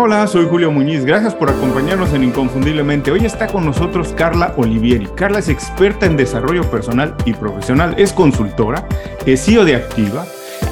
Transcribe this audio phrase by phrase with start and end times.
[0.00, 1.04] Hola, soy Julio Muñiz.
[1.04, 3.10] Gracias por acompañarnos en Inconfundiblemente.
[3.10, 5.08] Hoy está con nosotros Carla Olivieri.
[5.16, 8.86] Carla es experta en desarrollo personal y profesional, es consultora,
[9.26, 10.24] es CEO de Activa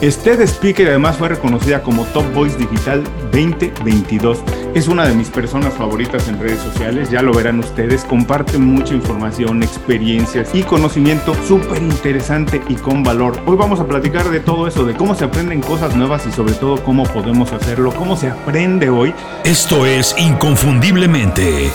[0.03, 4.43] es Speaker además fue reconocida como Top Voice Digital 2022.
[4.75, 8.05] Es una de mis personas favoritas en redes sociales, ya lo verán ustedes.
[8.05, 13.41] Comparte mucha información, experiencias y conocimiento súper interesante y con valor.
[13.47, 16.55] Hoy vamos a platicar de todo eso, de cómo se aprenden cosas nuevas y sobre
[16.55, 19.15] todo cómo podemos hacerlo, cómo se aprende hoy.
[19.45, 21.71] Esto es Inconfundiblemente.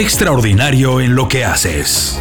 [0.00, 2.18] Extraordinario en lo que haces.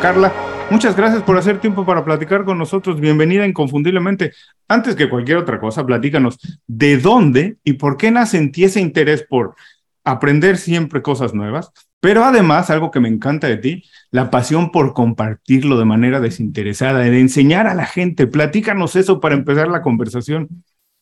[0.00, 0.32] Carla,
[0.70, 3.00] muchas gracias por hacer tiempo para platicar con nosotros.
[3.00, 4.32] Bienvenida inconfundiblemente.
[4.68, 8.80] Antes que cualquier otra cosa, platícanos de dónde y por qué nace en ti ese
[8.80, 9.56] interés por
[10.04, 14.94] aprender siempre cosas nuevas, pero además, algo que me encanta de ti, la pasión por
[14.94, 18.28] compartirlo de manera desinteresada, de enseñar a la gente.
[18.28, 20.48] Platícanos eso para empezar la conversación.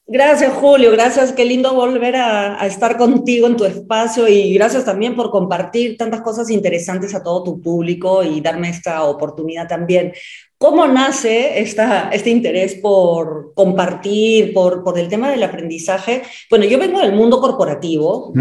[0.08, 0.92] Gracias, Julio.
[0.92, 1.32] Gracias.
[1.32, 6.20] Qué lindo volver a, estar contigo en tu espacio y gracias también por compartir tantas
[6.20, 10.12] cosas interesantes a todo tu público y darme esta oportunidad también.
[10.58, 16.22] ¿Cómo nace esta, este interés por compartir, por, por el tema del aprendizaje?
[16.48, 18.32] Bueno, yo vengo del mundo corporativo,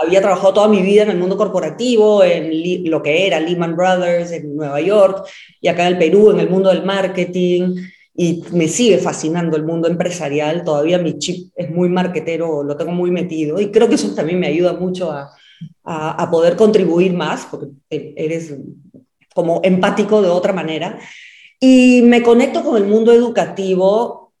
[0.00, 2.50] Había trabajado toda mi vida en el mundo corporativo, en
[2.90, 5.26] lo que era Lehman Brothers en Nueva York
[5.60, 7.76] y acá en el Perú, en el mundo del marketing
[8.20, 12.90] y me sigue fascinando el mundo empresarial, todavía mi chip es muy marketero, lo tengo
[12.90, 15.30] muy metido y creo que eso también me ayuda mucho a,
[15.84, 18.56] a, poder contribuir más, porque eres
[19.32, 20.98] como empático de otra manera.
[21.60, 24.32] Y me conecto con el mundo educativo,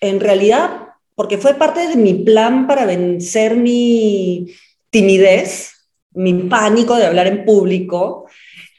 [0.00, 4.46] en realidad, porque fue parte de mi plan para vencer mi
[4.90, 8.26] timidez, mi pánico de hablar en público.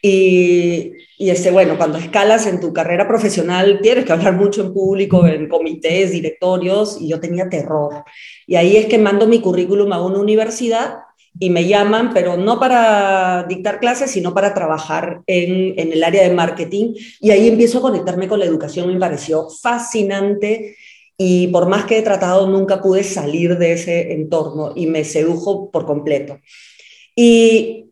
[0.08, 4.72] Y, y este, bueno, cuando escalas en tu carrera profesional, tienes que hablar mucho en
[4.72, 8.04] público, en comités, directorios, y yo tenía terror.
[8.46, 11.00] Y ahí es que mando mi currículum a una universidad
[11.40, 16.22] y me llaman, pero no para dictar clases, sino para trabajar en, en el área
[16.22, 16.94] de marketing.
[17.20, 20.76] Y ahí empiezo a conectarme con la educación, me pareció fascinante.
[21.18, 25.72] Y por más que he tratado, nunca pude salir de ese entorno y me sedujo
[25.72, 26.38] por completo.
[27.16, 27.85] Y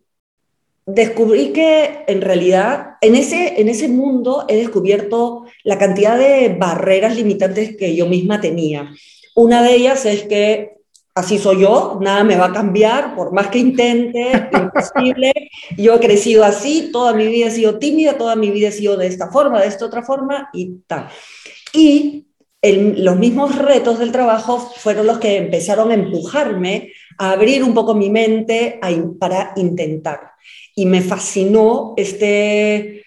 [0.86, 7.16] descubrí que en realidad en ese, en ese mundo he descubierto la cantidad de barreras
[7.16, 8.92] limitantes que yo misma tenía.
[9.36, 10.74] Una de ellas es que
[11.16, 15.32] así soy yo, nada me va a cambiar, por más que intente, imposible.
[15.78, 18.98] Yo he crecido así, toda mi vida he sido tímida, toda mi vida he sido
[18.98, 21.08] de esta forma, de esta otra forma y tal.
[21.72, 22.28] Y
[22.64, 27.94] los mismos retos del trabajo fueron los que empezaron a empujarme a abrir un poco
[27.94, 28.80] mi mente
[29.20, 30.34] para intentar
[30.76, 33.06] y me fascinó este,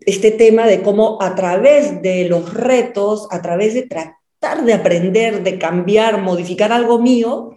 [0.00, 5.42] este tema de cómo a través de los retos, a través de tratar de aprender,
[5.42, 7.56] de cambiar, modificar algo mío,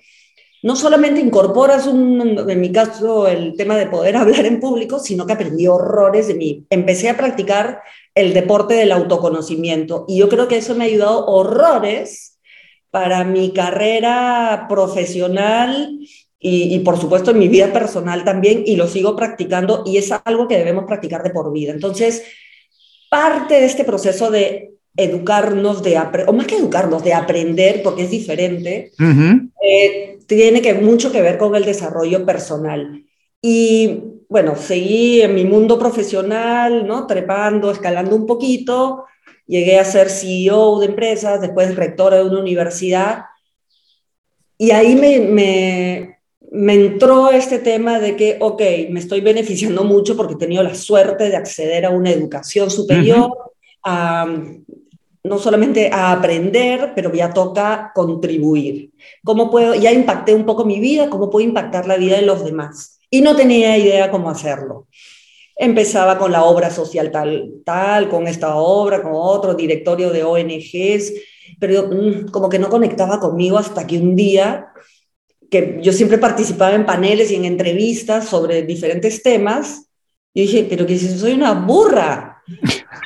[0.63, 5.25] no solamente incorporas, un, en mi caso, el tema de poder hablar en público, sino
[5.25, 6.65] que aprendí horrores de mí.
[6.69, 7.81] Empecé a practicar
[8.15, 12.32] el deporte del autoconocimiento y yo creo que eso me ha ayudado horrores
[12.93, 15.97] para mi carrera profesional
[16.39, 20.47] y, por supuesto en mi vida personal también, y lo sigo practicando, y es algo
[20.47, 21.71] que debemos practicar de por vida.
[21.71, 22.21] Entonces,
[23.09, 28.11] parte de este proceso de educarnos, de o más que educarnos, de aprender, porque es
[28.11, 28.91] diferente,
[29.67, 33.03] eh, tiene que, mucho que ver con el desarrollo personal.
[33.41, 37.07] Y bueno, seguí en mi mundo profesional, ¿no?
[37.07, 39.05] Trepando, escalando un poquito,
[39.47, 43.25] llegué a ser CEO de empresas, después rectora de una universidad,
[44.57, 46.19] y ahí me, me,
[46.51, 48.61] me entró este tema de que, ok,
[48.91, 53.31] me estoy beneficiando mucho porque he tenido la suerte de acceder a una educación superior,
[55.23, 58.91] no solamente a aprender, pero ya toca contribuir.
[59.23, 59.73] ¿Cómo puedo?
[59.73, 62.99] Ya impacté un poco mi vida, ¿cómo puedo impactar la vida de los demás?
[63.09, 64.87] Y no tenía idea cómo hacerlo.
[65.55, 71.13] Empezaba con la obra social tal, tal, con esta obra, con otro directorio de ONGs,
[71.59, 74.67] pero mm, como que no conectaba conmigo hasta que un día
[75.49, 79.87] que yo siempre participaba en paneles y en entrevistas sobre diferentes temas,
[80.33, 82.41] yo dije, pero que si soy una burra,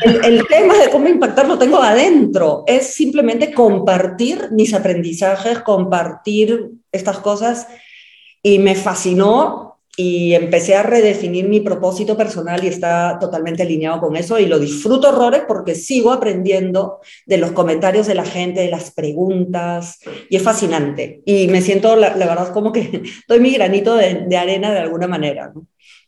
[0.06, 6.69] el, el, tema de cómo impactar lo tengo adentro, es simplemente compartir mis aprendizajes, compartir
[6.89, 7.68] estas cosas,
[8.42, 9.67] y me fascinó
[9.99, 14.59] y empecé a redefinir mi propósito personal y está totalmente alineado con eso y lo
[14.59, 19.99] disfruto horrores porque sigo aprendiendo de los comentarios de la gente, de las preguntas
[20.29, 24.71] y es fascinante y me siento la, verdad como que doy mi granito de, arena
[24.71, 25.51] de alguna manera.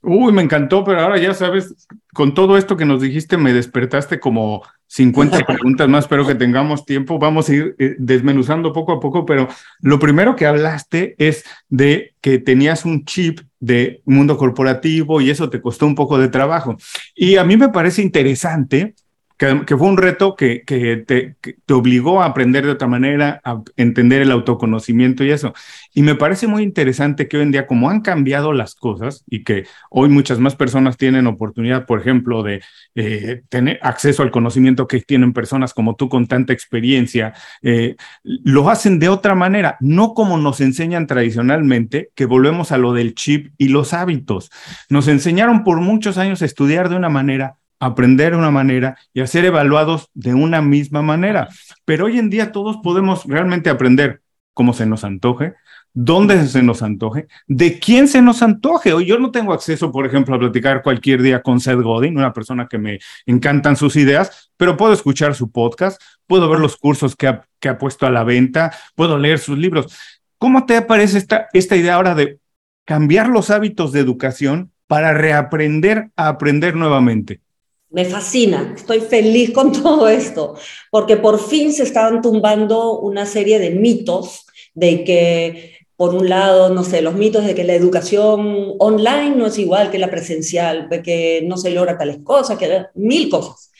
[0.04, 1.74] Uy, me encantó, pero ahora ya sabes,
[2.14, 6.86] con todo esto que nos dijiste me despertaste como 50 preguntas más, espero que tengamos
[6.86, 7.18] tiempo.
[7.18, 9.48] Vamos a ir eh, desmenuzando poco a poco, pero
[9.80, 15.50] lo primero que hablaste es de que tenías un chip de mundo corporativo y eso
[15.50, 16.78] te costó un poco de trabajo.
[17.16, 18.96] Y a mí me parece interesante
[19.40, 24.22] que, fue un reto que, te, te, obligó a aprender de otra manera, a entender
[24.22, 25.54] el autoconocimiento y eso.
[25.94, 29.46] Y me parece muy interesante que hoy en día, como han cambiado las cosas y
[29.46, 32.62] que hoy muchas más personas tienen oportunidad, por ejemplo, de
[32.96, 38.70] eh, tener acceso al conocimiento que tienen personas como tú con tanta experiencia, eh, lo
[38.70, 43.54] hacen de otra manera, no como nos enseñan tradicionalmente, que volvemos a lo del chip
[43.58, 44.52] y los hábitos.
[44.90, 49.22] Nos enseñaron por muchos años a estudiar de una manera aprender de una manera y
[49.22, 51.50] a ser evaluados de una misma manera.
[51.86, 54.22] Pero hoy en día todos podemos realmente aprender
[54.54, 55.54] como se nos antoje,
[55.94, 58.94] dónde se nos antoje, de quién se nos antoje.
[58.94, 62.34] Hoy yo no tengo acceso, por ejemplo, a platicar cualquier día con Seth Godin, una
[62.34, 67.16] persona que me encantan sus ideas, pero puedo escuchar su podcast, puedo ver los cursos
[67.16, 69.98] que ha, que ha puesto a la venta, puedo leer sus libros.
[70.38, 72.40] ¿Cómo te parece esta, esta idea ahora de
[72.86, 77.42] cambiar los hábitos de educación para reaprender a aprender nuevamente?
[77.92, 80.56] Me fascina, estoy feliz con todo esto,
[80.92, 84.46] porque por fin se estaban tumbando una serie de mitos
[84.76, 89.48] de que, por un lado, no sé, los mitos de que la educación online no
[89.48, 93.72] es igual que la presencial, de que no se logra tales cosas, que mil cosas.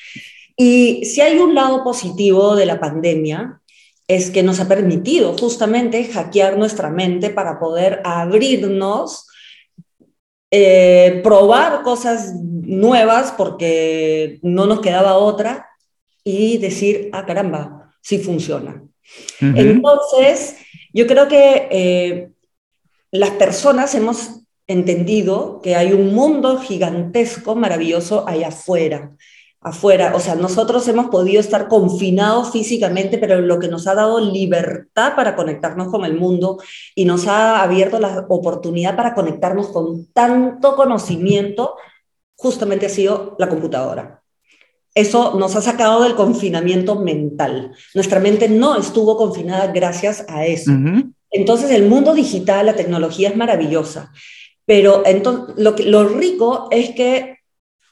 [0.58, 3.62] Y si hay un lado positivo de la pandemia,
[4.10, 9.29] es que nos ha permitido justamente hackear nuestra mente para poder abrirnos
[10.52, 15.70] eh, probar cosas nuevas porque no nos quedaba otra
[16.24, 18.84] y decir, ah, caramba, sí funciona.
[19.42, 20.58] Entonces,
[20.94, 22.30] yo creo que eh,
[23.12, 29.12] las personas hemos entendido que hay un mundo gigantesco, maravilloso allá afuera
[29.62, 30.14] afuera.
[30.16, 35.16] O sea, nosotros hemos podido estar confinados físicamente, pero lo que nos ha dado libertad
[35.16, 36.60] para conectarnos con el mundo
[36.96, 41.76] y nos ha abierto la oportunidad para conectarnos con tanto conocimiento,
[42.36, 44.22] justamente ha sido la computadora.
[44.96, 47.74] Eso nos ha sacado del confinamiento mental.
[47.94, 50.72] Nuestra mente no estuvo confinada gracias a eso.
[51.32, 54.12] Entonces, el mundo digital, la tecnología es maravillosa,
[54.66, 57.38] pero entonces, lo, que, lo rico es que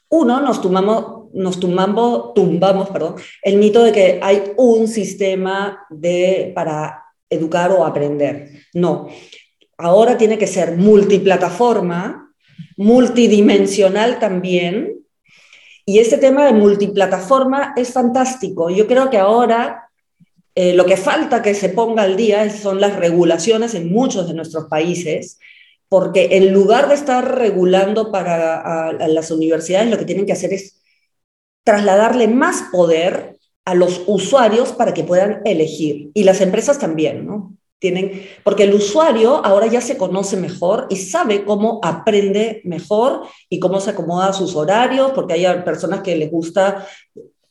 [0.08, 6.52] uno, nos tomamos nos tumbamos, tumbamos perdón, el mito de que hay un sistema de,
[6.54, 8.50] para educar o aprender.
[8.74, 9.08] No,
[9.76, 12.34] ahora tiene que ser multiplataforma,
[12.76, 14.94] multidimensional también.
[15.84, 18.68] Y este tema de multiplataforma es fantástico.
[18.68, 19.88] Yo creo que ahora
[20.54, 24.34] eh, lo que falta que se ponga al día son las regulaciones en muchos de
[24.34, 25.38] nuestros países,
[25.88, 30.77] porque en lugar de estar regulando para las universidades, lo que tienen que hacer es
[31.68, 33.36] trasladarle más poder
[33.66, 36.10] a los usuarios para que puedan elegir.
[36.14, 37.52] Y las empresas también, ¿no?
[37.78, 43.60] Tienen, porque el usuario ahora ya se conoce mejor y sabe cómo aprende mejor y
[43.60, 46.86] cómo se acomoda a sus horarios, porque hay personas que les gusta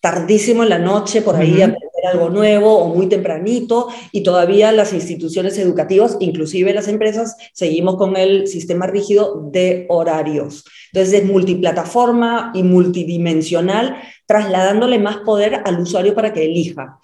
[0.08, 4.94] tardísimo en la noche por ahí aprender algo nuevo o muy tempranito y todavía las
[4.94, 10.64] instituciones educativas, inclusive las empresas, seguimos con el sistema rígido de horarios.
[10.94, 17.00] Entonces es multiplataforma y multidimensional, trasladándole más poder al usuario para que elija.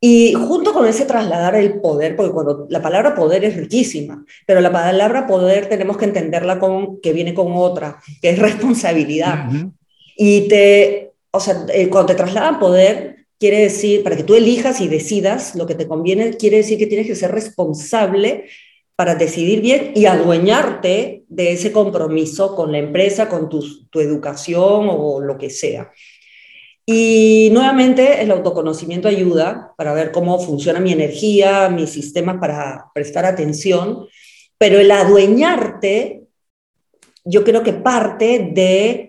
[0.00, 4.60] Y junto con ese trasladar el poder, porque cuando la palabra poder es riquísima, pero
[4.60, 9.50] la palabra poder tenemos que entenderla con que viene con otra, que es responsabilidad.
[10.16, 14.80] Y te o sea, eh, cuando te trasladan poder, quiere decir, para que tú elijas
[14.80, 18.46] y decidas lo que te conviene, quiere decir que tienes que ser responsable
[18.96, 24.88] para decidir bien y adueñarte de ese compromiso con la empresa, con tu, tu educación
[24.90, 25.92] o lo que sea.
[26.84, 33.26] Y nuevamente el autoconocimiento ayuda para ver cómo funciona mi energía, mis sistemas para prestar
[33.26, 34.06] atención,
[34.56, 36.22] pero el adueñarte,
[37.24, 39.07] yo creo que parte de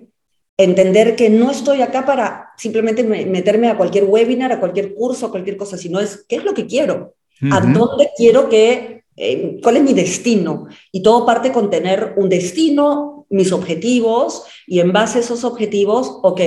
[0.60, 5.32] entender que no estoy acá para simplemente meterme a cualquier webinar, a cualquier curso, a
[5.32, 7.14] cualquier cosa, sino es qué es lo que quiero,
[7.50, 10.68] a dónde quiero que, eh, cuál es mi destino.
[10.92, 16.20] Y todo parte con tener un destino, mis objetivos, y en base a esos objetivos,
[16.24, 16.42] ok,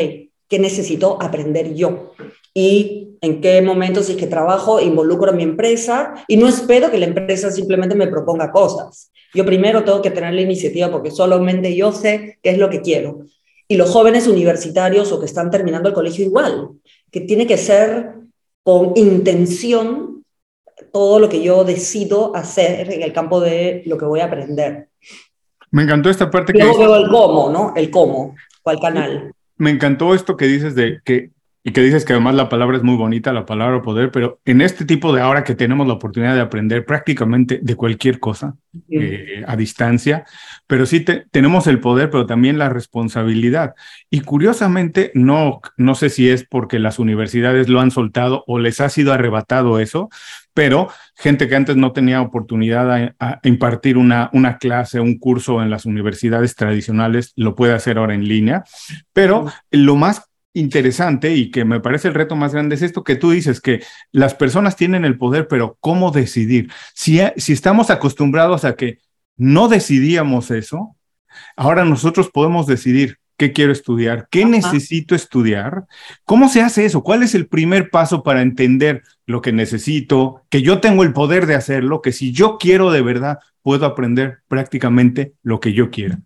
[0.46, 2.12] ¿qué necesito aprender yo?
[2.52, 6.90] Y en qué momentos si es que trabajo, involucro a mi empresa, y no espero
[6.90, 9.10] que la empresa simplemente me proponga cosas.
[9.32, 12.82] Yo primero tengo que tener la iniciativa porque solamente yo sé qué es lo que
[12.82, 13.24] quiero
[13.72, 16.72] y los jóvenes universitarios o que están terminando el colegio igual,
[17.10, 18.16] que tiene que ser
[18.62, 20.24] con intención
[20.92, 24.88] todo lo que yo decido hacer en el campo de lo que voy a aprender.
[25.70, 26.58] Me encantó esta parte que...
[26.58, 27.72] Luego veo el cómo, ¿no?
[27.74, 29.32] El cómo, cuál canal.
[29.56, 31.30] Me encantó esto que dices de que
[31.64, 34.60] Y que dices que además la palabra es muy bonita, la palabra poder, pero en
[34.60, 38.56] este tipo de ahora que tenemos la oportunidad de aprender prácticamente de cualquier cosa
[38.90, 40.24] eh, a distancia,
[40.66, 43.74] pero sí tenemos el poder, pero también la responsabilidad.
[44.10, 48.80] Y curiosamente, no, no sé si es porque las universidades lo han soltado o les
[48.80, 50.08] ha sido arrebatado eso,
[50.54, 55.70] pero gente que antes no tenía oportunidad a, impartir una, una clase, un curso en
[55.70, 58.64] las universidades tradicionales, lo puede hacer ahora en línea.
[59.12, 63.16] Pero lo más interesante y que me parece el reto más grande es esto que
[63.16, 66.70] tú dices, que las personas tienen el poder, pero ¿cómo decidir?
[66.94, 68.98] Si, si estamos acostumbrados a que
[69.36, 70.96] no decidíamos eso,
[71.56, 75.86] ahora nosotros podemos decidir qué quiero estudiar, qué necesito estudiar,
[76.24, 80.62] cómo se hace eso, cuál es el primer paso para entender lo que necesito, que
[80.62, 85.32] yo tengo el poder de hacerlo, que si yo quiero de verdad, puedo aprender prácticamente
[85.42, 86.20] lo que yo quiera.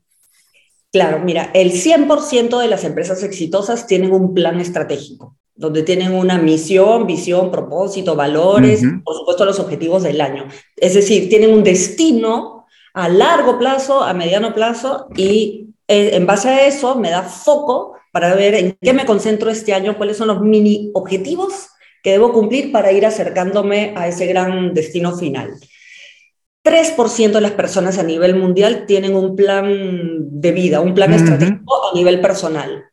[0.97, 6.39] Claro, mira, el 100% de las empresas exitosas tienen un plan estratégico, donde tienen una
[6.39, 10.49] misión, visión, propósito, valores, por supuesto los objetivos del año.
[10.75, 16.49] Es decir, tienen un destino a largo plazo, a mediano plazo, y eh, en base
[16.49, 20.29] a eso me da foco para ver en qué me concentro este año, cuáles son
[20.29, 21.69] los mini objetivos
[22.03, 25.51] que debo cumplir para ir acercándome a ese gran destino final.
[26.67, 29.69] 3% de las personas a nivel mundial tienen un plan
[30.19, 32.87] de vida, un plan estratégico a nivel personal.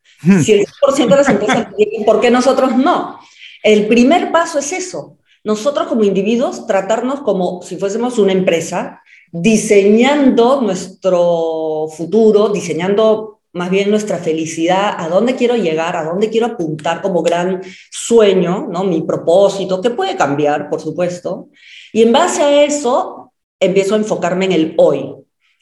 [0.44, 3.20] Si el 10% de las empresas tienen, ¿por qué nosotros no?
[3.63, 5.18] El primer paso es eso.
[5.44, 9.01] Nosotros como individuos tratarnos como si fuésemos una empresa,
[9.32, 16.46] diseñando nuestro futuro, diseñando más bien nuestra felicidad, a dónde quiero llegar, a dónde quiero
[16.46, 17.62] apuntar como gran
[17.92, 18.84] sueño, ¿no?
[18.84, 21.50] Mi propósito, que puede cambiar, por supuesto.
[21.92, 23.23] Y en base a eso,
[23.65, 25.15] empiezo a enfocarme en el hoy.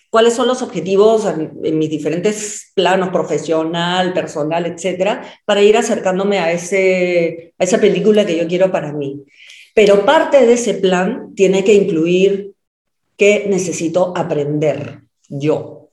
[0.10, 6.51] ¿Cuáles son los objetivos en, mis diferentes planos, profesional, personal, etcétera, para ir acercándome a,
[6.51, 9.24] ese, a esa película que yo quiero para mí?
[9.74, 12.51] Pero parte de ese plan tiene que incluir
[13.15, 15.89] qué necesito aprender yo.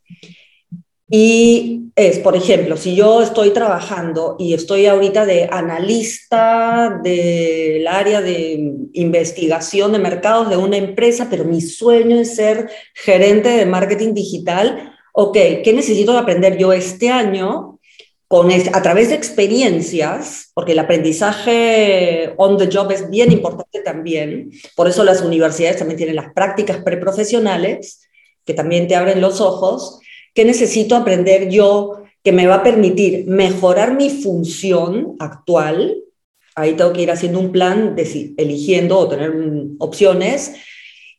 [1.11, 8.21] Y es, por ejemplo, si yo estoy trabajando y estoy ahorita de analista del área
[8.21, 14.13] de investigación de mercados de una empresa, pero mi sueño es ser gerente de marketing
[14.13, 17.81] digital, ok, ¿qué necesito aprender yo este año?
[18.29, 24.51] Con, a través de experiencias, porque el aprendizaje on the job es bien importante también,
[24.77, 28.03] por eso las universidades también tienen las prácticas preprofesionales,
[28.45, 30.01] que también te abren los ojos,
[30.35, 35.97] ¿Qué necesito aprender yo que me va a permitir mejorar mi función actual?
[36.55, 37.97] Ahí tengo que ir haciendo un plan,
[38.37, 39.33] eligiendo o tener
[39.79, 40.55] opciones.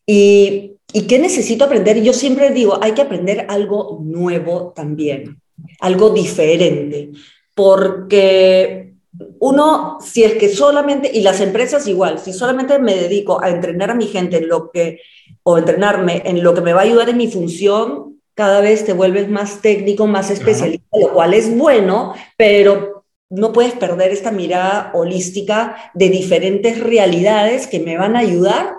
[0.06, 2.02] Y, ¿Y qué necesito aprender?
[2.02, 5.40] Yo siempre digo, hay que aprender algo nuevo también,
[5.80, 7.12] algo diferente,
[7.54, 8.94] porque
[9.40, 13.92] uno, si es que solamente, y las empresas igual, si solamente me dedico a entrenar
[13.92, 15.00] a mi gente en lo que,
[15.44, 18.94] o entrenarme en lo que me va a ayudar en mi función, cada vez te
[18.94, 24.92] vuelves más técnico, más especialista, lo cual es bueno, pero no puedes perder esta mirada
[24.94, 28.78] holística de diferentes realidades que me van a ayudar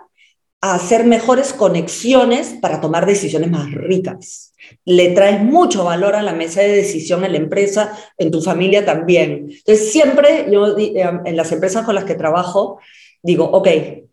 [0.63, 4.55] a hacer mejores conexiones para tomar decisiones más ricas.
[4.87, 8.87] Le traes mucho valor a la mesa de decisión en la empresa, en tu familia
[8.87, 9.51] también.
[9.51, 12.79] Entonces, siempre yo eh, en las empresas con las que trabajo,
[13.23, 13.69] digo, ok,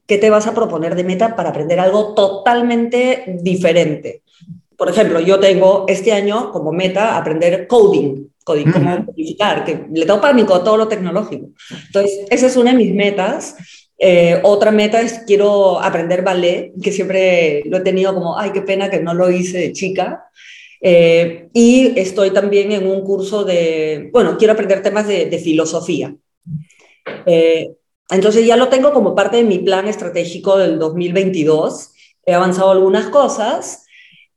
[0.06, 4.24] ¿qué te vas a proponer de meta para aprender algo totalmente diferente?
[4.78, 10.06] Por ejemplo, yo tengo este año como meta aprender coding, coding, cómo codificar, que le
[10.06, 11.50] tengo pánico a todo lo tecnológico.
[11.88, 13.56] Entonces, esa es una de mis metas.
[13.98, 18.62] Eh, otra meta es quiero aprender ballet, que siempre lo he tenido como, ay, qué
[18.62, 20.26] pena que no lo hice de chica.
[20.80, 26.16] Eh, y estoy también en un curso de, bueno, quiero aprender temas de, de filosofía.
[27.26, 27.72] Eh,
[28.12, 31.94] entonces ya lo tengo como parte de mi plan estratégico del 2022.
[32.28, 33.87] He avanzado algunas cosas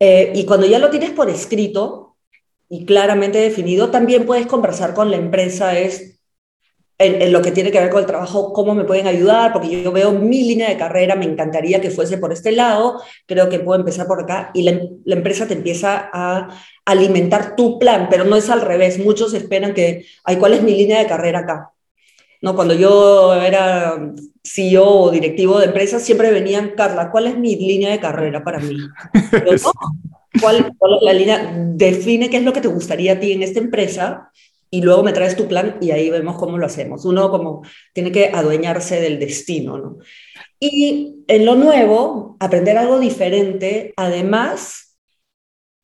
[0.00, 2.16] eh, y cuando ya lo tienes por escrito
[2.68, 6.20] y claramente definido, también puedes conversar con la empresa, es
[6.98, 9.92] en, lo que tiene que ver con el trabajo, cómo me pueden ayudar, porque yo
[9.92, 13.78] veo mi línea de carrera, me encantaría que fuese por este lado, creo que puedo
[13.78, 16.48] empezar por acá, y la, la empresa te empieza a
[16.84, 20.74] alimentar tu plan, pero no es al revés, muchos esperan que, ay, ¿cuál es mi
[20.74, 21.72] línea de carrera acá?
[22.42, 27.54] No, cuando yo era CEO o directivo de empresas, siempre venían, Carla, ¿cuál es mi
[27.56, 28.76] línea de carrera para mí?
[30.40, 31.52] ¿cuál, ¿cuál, es la línea?
[31.74, 34.30] Define qué es lo que te gustaría a ti en esta empresa
[34.70, 37.04] y luego me traes tu plan y ahí vemos cómo lo hacemos.
[37.04, 39.98] Uno como tiene que adueñarse del destino, ¿no?
[40.58, 44.96] Y en lo nuevo, aprender algo diferente, además,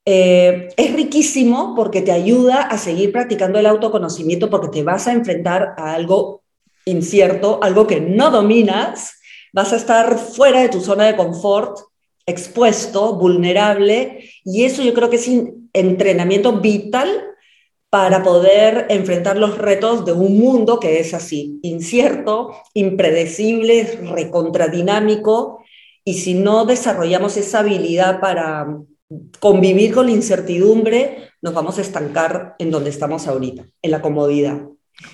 [0.05, 5.13] eh, es riquísimo porque te ayuda a seguir practicando el autoconocimiento porque te vas a
[5.13, 6.45] enfrentar a algo
[6.87, 9.21] incierto, algo que no dominas,
[9.53, 11.79] vas a estar fuera de tu zona de confort,
[12.25, 15.31] expuesto, vulnerable, y eso yo creo que es
[15.73, 17.09] entrenamiento vital
[17.91, 25.65] para poder enfrentar los retos de un mundo que es así, incierto, impredecible, recontradinámico,
[26.05, 28.79] y si no desarrollamos esa habilidad para
[29.41, 34.63] convivir con la incertidumbre, nos vamos a estancar en donde estamos ahorita, en la comodidad.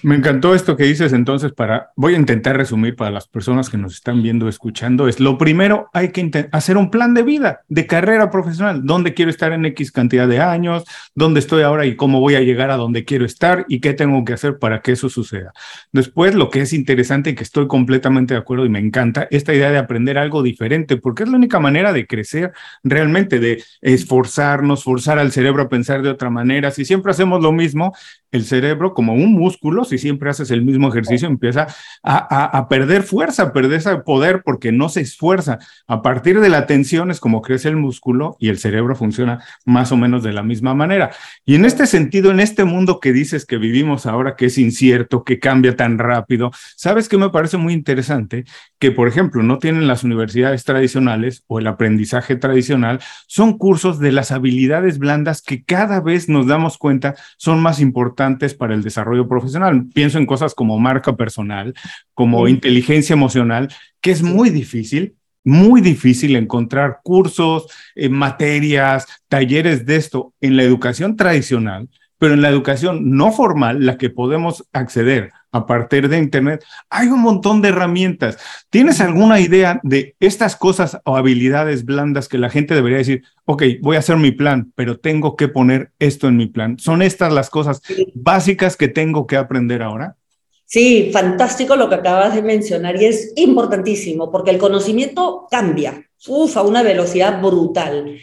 [0.03, 3.77] Me encantó esto que dices entonces para, voy a intentar resumir para las personas que
[3.77, 7.87] nos están viendo, escuchando, es lo primero hay que hacer un plan de vida, de
[7.87, 10.85] carrera profesional, dónde quiero estar en X cantidad de años,
[11.17, 14.25] dónde estoy ahora y cómo voy a llegar a donde quiero estar y qué tengo
[14.25, 15.53] que hacer para que eso suceda.
[15.91, 19.53] Después, lo que es interesante y que estoy completamente de acuerdo y me encanta, esta
[19.53, 22.53] idea de aprender algo diferente, porque es la única manera de crecer
[22.85, 26.71] realmente, de esforzarnos, forzar al cerebro a pensar de otra manera.
[26.71, 27.95] Si siempre hacemos lo mismo,
[28.31, 31.67] el cerebro como un músculo, si siempre haces el mismo ejercicio, empieza
[32.03, 35.59] a, perder fuerza, perder ese poder porque no se esfuerza.
[35.87, 39.93] A partir de la tensión es como crece el músculo y el cerebro funciona más
[39.93, 41.11] o menos de la misma manera.
[41.45, 45.25] Y en este sentido, en este mundo que dices que vivimos ahora, que es incierto,
[45.25, 48.45] que cambia tan rápido, ¿sabes qué me parece muy interesante?
[48.79, 54.13] Que, por ejemplo, no tienen las universidades tradicionales o el aprendizaje tradicional, son cursos de
[54.13, 59.29] las habilidades blandas que cada vez nos damos cuenta son más importantes para el desarrollo
[59.29, 59.62] profesional.
[59.95, 61.75] Pienso en cosas como marca personal,
[62.15, 63.69] como inteligencia emocional,
[64.01, 70.63] que es muy difícil, muy difícil encontrar cursos, eh, materias, talleres de esto en la
[70.63, 71.89] educación tradicional,
[72.19, 77.09] pero en la educación no formal, la que podemos acceder a partir de Internet, hay
[77.09, 78.39] un montón de herramientas.
[78.71, 83.63] ¿Tienes alguna idea de estas cosas o habilidades blandas que la gente debería decir, ok,
[83.83, 86.79] voy a hacer mi plan, pero tengo que poner esto en mi plan?
[86.79, 87.83] ¿Son estas las cosas
[88.15, 90.17] básicas que tengo que aprender ahora?
[90.65, 96.57] Sí, fantástico lo que acabas de mencionar y es importantísimo porque el conocimiento cambia, uf,
[96.57, 98.19] a una velocidad brutal.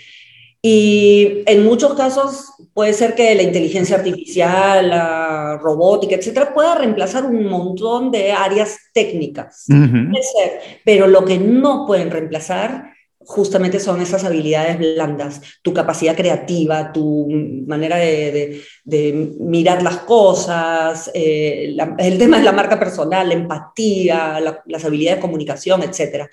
[0.61, 7.25] Y en muchos casos puede ser que la inteligencia artificial, la robótica, etcétera, pueda reemplazar
[7.25, 9.65] un montón de áreas técnicas.
[9.67, 16.15] Puede ser, pero lo que no pueden reemplazar justamente son esas habilidades blandas, tu capacidad
[16.15, 17.27] creativa, tu
[17.67, 18.61] manera de,
[19.39, 25.21] mirar las cosas, eh, el tema de la marca personal, la empatía, las habilidades de
[25.21, 26.27] comunicación, etcétera.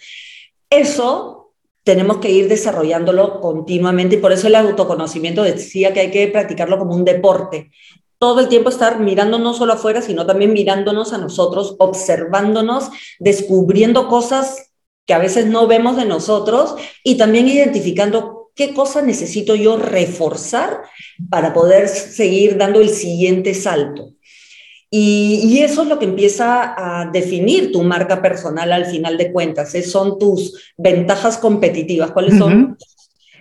[0.70, 1.45] Eso
[1.86, 6.80] tenemos que ir desarrollándolo continuamente y por eso el autoconocimiento decía que hay que practicarlo
[6.80, 7.70] como un deporte.
[8.18, 12.88] Todo el tiempo estar mirando no solo afuera, sino también mirándonos a nosotros, observándonos,
[13.20, 14.72] descubriendo cosas
[15.06, 20.82] que a veces no vemos de nosotros y también identificando qué cosas necesito yo reforzar
[21.30, 24.15] para poder seguir dando el siguiente salto.
[24.90, 29.72] Y, eso es lo que empieza a definir tu marca personal al final de cuentas.
[29.84, 32.78] Son tus ventajas competitivas, cuáles son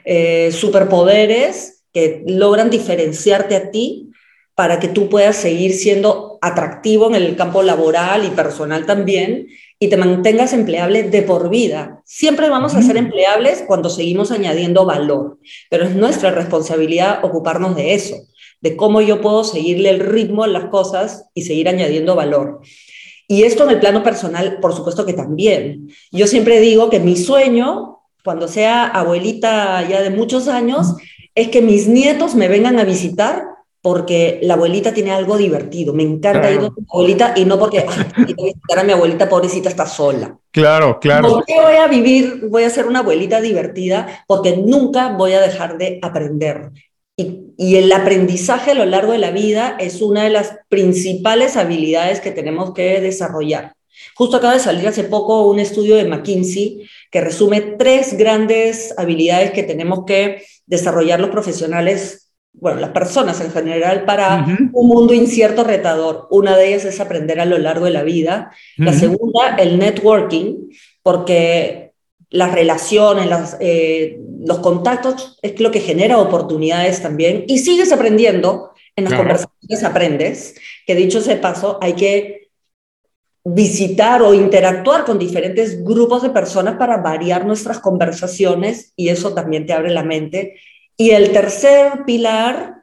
[0.03, 4.09] eh, superpoderes que logran diferenciarte a ti
[4.55, 9.47] para que tú puedas seguir siendo atractivo en el campo laboral y personal también
[9.79, 12.01] y te mantengas empleable de por vida.
[12.05, 17.93] Siempre vamos a ser empleables cuando seguimos añadiendo valor, pero es nuestra responsabilidad ocuparnos de
[17.93, 18.15] eso
[18.65, 22.61] de cómo yo puedo seguirle el ritmo a las cosas y seguir añadiendo valor.
[23.27, 25.91] Y esto en el plano personal, por supuesto que también.
[26.11, 30.95] Yo siempre digo que mi sueño, cuando sea abuelita ya de muchos años,
[31.35, 33.43] es que mis nietos me vengan a visitar
[33.83, 35.93] porque la abuelita tiene algo divertido.
[35.93, 38.93] Me encanta ir a mi abuelita y no porque ay, voy a visitar a mi
[38.93, 40.35] abuelita pobrecita está sola.
[40.49, 41.29] Claro, claro.
[41.29, 44.23] ¿Por qué voy a vivir, voy a ser una abuelita divertida?
[44.25, 46.71] Porque nunca voy a dejar de aprender.
[47.17, 52.19] Y, el aprendizaje a lo largo de la vida es una de las principales habilidades
[52.19, 53.75] que tenemos que desarrollar.
[54.15, 59.51] Justo acaba de salir hace poco un estudio de McKinsey que resume tres grandes habilidades
[59.51, 65.63] que tenemos que desarrollar los profesionales, bueno, las personas en general, para un mundo incierto,
[65.63, 66.27] retador.
[66.31, 68.51] Una de ellas es aprender a lo largo de la vida.
[68.75, 70.69] La segunda, el networking,
[71.01, 71.84] porque
[72.29, 78.71] las relaciones, las, eh, los contactos es lo que genera oportunidades también y sigues aprendiendo,
[78.95, 80.55] en las conversaciones aprendes,
[80.87, 82.49] que dicho ese paso, hay que
[83.43, 89.65] visitar o interactuar con diferentes grupos de personas para variar nuestras conversaciones y eso también
[89.65, 90.55] te abre la mente.
[90.97, 92.75] Y el tercer pilar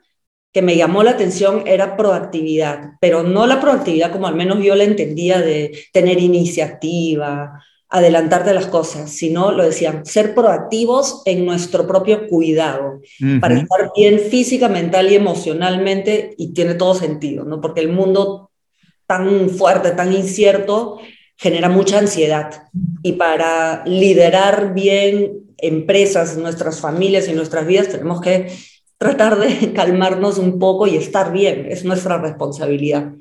[0.52, 4.74] que me llamó la atención era proactividad, pero no la proactividad como al menos yo
[4.74, 11.86] la entendía de tener iniciativa, adelantarte las cosas, sino, lo decían, ser proactivos en nuestro
[11.86, 13.02] propio cuidado,
[13.38, 17.60] para estar bien física, mental y emocionalmente, y tiene todo sentido, ¿no?
[17.60, 18.50] Porque el mundo
[19.06, 21.00] tan fuerte, tan incierto,
[21.36, 22.62] genera mucha ansiedad.
[23.02, 28.50] Y para liderar bien empresas, nuestras familias y nuestras vidas, tenemos que
[28.96, 31.66] tratar de calmarnos un poco y estar bien.
[31.68, 33.12] Es nuestra responsabilidad.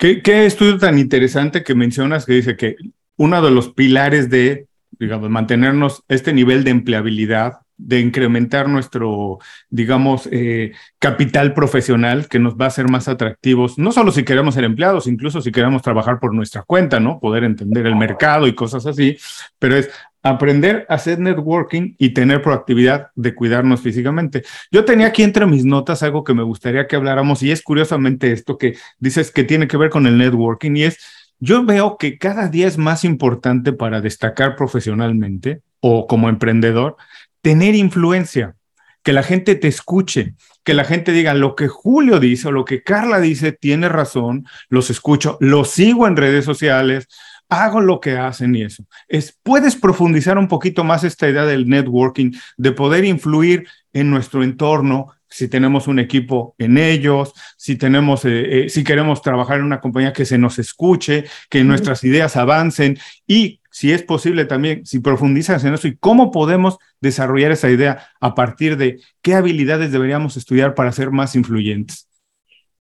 [0.00, 2.76] ¿Qué, qué estudio tan interesante que mencionas que dice que
[3.18, 4.66] uno de los pilares de,
[4.98, 9.38] digamos, mantenernos este nivel de empleabilidad de incrementar nuestro,
[9.68, 14.54] digamos, eh, capital profesional que nos va a hacer más atractivos, no solo si queremos
[14.54, 17.18] ser empleados, incluso si queremos trabajar por nuestra cuenta, ¿no?
[17.20, 19.16] Poder entender el mercado y cosas así,
[19.58, 19.90] pero es
[20.22, 24.42] aprender a hacer networking y tener proactividad de cuidarnos físicamente.
[24.70, 28.32] Yo tenía aquí entre mis notas algo que me gustaría que habláramos y es curiosamente
[28.32, 30.98] esto que dices que tiene que ver con el networking y es,
[31.38, 36.96] yo veo que cada día es más importante para destacar profesionalmente o como emprendedor
[37.42, 38.56] tener influencia,
[39.02, 42.64] que la gente te escuche, que la gente diga lo que Julio dice o lo
[42.64, 47.08] que Carla dice tiene razón, los escucho, los sigo en redes sociales,
[47.48, 48.84] hago lo que hacen y eso.
[49.08, 54.44] Es, puedes profundizar un poquito más esta idea del networking, de poder influir en nuestro
[54.44, 59.64] entorno, si tenemos un equipo en ellos, si tenemos, eh, eh, si queremos trabajar en
[59.64, 64.84] una compañía que se nos escuche, que nuestras ideas avancen y si es posible también,
[64.84, 69.92] si profundizas en eso y cómo podemos desarrollar esa idea a partir de qué habilidades
[69.92, 72.08] deberíamos estudiar para ser más influyentes.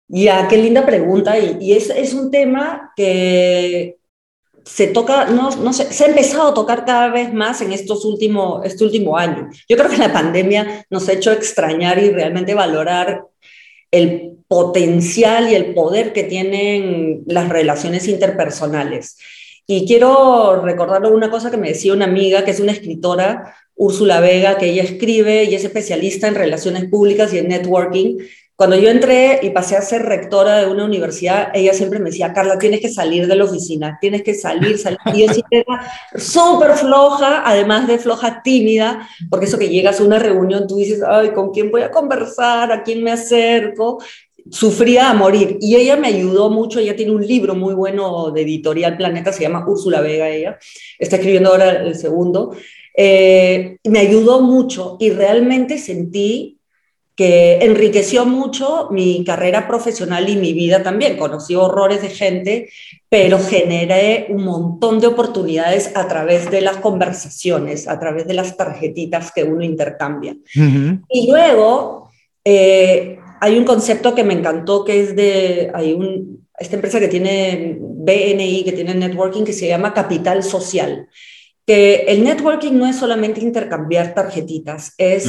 [0.07, 1.37] Ya, qué linda pregunta.
[1.37, 3.97] Y, es, es, un tema que
[4.65, 8.03] se toca, no, no sé, se ha empezado a tocar cada vez más en estos
[8.05, 9.49] últimos, este último año.
[9.69, 13.23] Yo creo que la pandemia nos ha hecho extrañar y realmente valorar
[13.91, 19.17] el potencial y el poder que tienen las relaciones interpersonales.
[19.71, 24.19] Y quiero recordar una cosa que me decía una amiga, que es una escritora, Úrsula
[24.19, 28.17] Vega, que ella escribe y es especialista en relaciones públicas y en networking.
[28.55, 32.33] Cuando yo entré y pasé a ser rectora de una universidad, ella siempre me decía,
[32.33, 34.97] Carla, tienes que salir de la oficina, tienes que salir, salir.
[35.13, 40.03] Y yo siempre era súper floja, además de floja tímida, porque eso que llegas a
[40.03, 42.71] una reunión, tú dices, ay, ¿con quién voy a conversar?
[42.71, 44.01] ¿A quién me acerco?
[44.51, 45.57] Sufría a morir.
[45.61, 49.43] Y ella me ayudó mucho, ella tiene un libro muy bueno de editorial Planeta, se
[49.43, 50.57] llama Úrsula Vega, ella
[50.97, 52.55] está escribiendo ahora el segundo.
[52.95, 56.59] Eh, me ayudó mucho y realmente sentí
[57.19, 61.17] que enriqueció mucho mi carrera profesional y mi vida también.
[61.17, 62.69] Conocí horrores de gente,
[63.09, 68.55] pero generé un montón de oportunidades a través de las conversaciones, a través de las
[68.55, 70.37] tarjetitas que uno intercambia.
[71.09, 72.09] Y luego,
[72.45, 77.07] eh, hay un concepto que me encantó que es de, hay un, esta empresa que
[77.07, 81.07] tiene BNI, que tiene networking, que se llama Capital Social.
[81.65, 85.27] Que el networking no es solamente intercambiar tarjetitas, es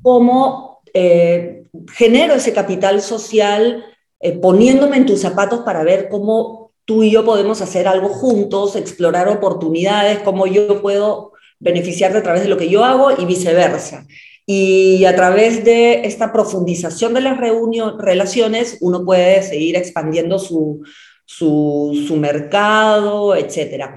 [0.00, 3.84] cómo eh, genero ese capital social
[4.20, 8.76] eh, poniéndome en tus zapatos para ver cómo tú y yo podemos hacer algo juntos,
[8.76, 14.06] explorar oportunidades, cómo yo puedo beneficiarte a través de lo que yo hago y viceversa.
[14.46, 20.82] Y a través de esta profundización de las relaciones, uno puede seguir expandiendo su,
[21.24, 23.94] su, mercado, etc.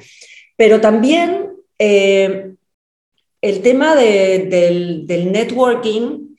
[0.56, 2.54] Pero también eh,
[3.42, 6.36] el tema del, del networking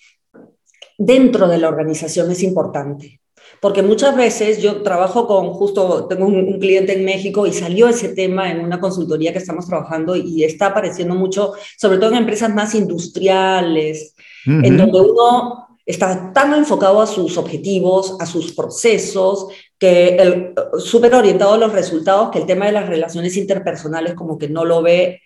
[0.99, 3.21] dentro de la organización es importante.
[3.67, 8.11] Porque muchas veces yo trabajo con, justo tengo un, cliente en México y salió ese
[8.11, 12.55] tema en una consultoría que estamos trabajando y está apareciendo mucho, sobre todo en empresas
[12.55, 14.15] más industriales,
[14.47, 21.55] en donde uno está tan enfocado a sus objetivos, a sus procesos, que súper orientado
[21.55, 25.23] a los resultados, que el tema de las relaciones interpersonales como que no lo ve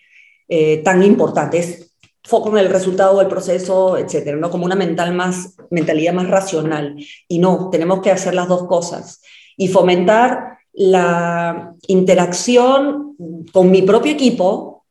[0.47, 1.59] eh, tan importante.
[1.59, 1.90] Es
[2.23, 4.49] foco en el resultado del proceso, etcétera, ¿no?
[4.49, 6.95] Como una mentalidad más racional.
[7.27, 9.21] Y no, tenemos que hacer las dos cosas
[9.57, 13.15] y fomentar la interacción
[13.51, 14.85] con mi propio equipo,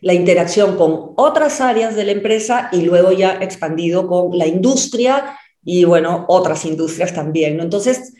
[0.00, 5.38] la interacción con otras áreas de la empresa y luego ya expandido con la industria
[5.64, 7.62] y, bueno, otras industrias también, ¿no?
[7.62, 8.14] Entonces,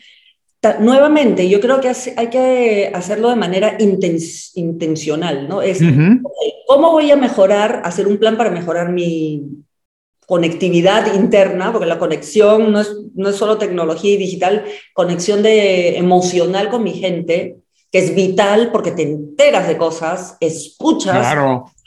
[0.79, 5.61] nuevamente, yo creo que hay que hacerlo de manera intencional, ¿no?
[5.61, 5.79] Es,
[6.67, 9.43] ¿cómo voy a mejorar, hacer un plan para mejorar mi
[10.25, 11.71] conectividad interna?
[11.71, 16.83] Porque la conexión no es, no es solo tecnología y digital, conexión de, emocional con
[16.83, 17.57] mi gente,
[17.91, 21.35] que es vital porque te enteras de cosas, escuchas,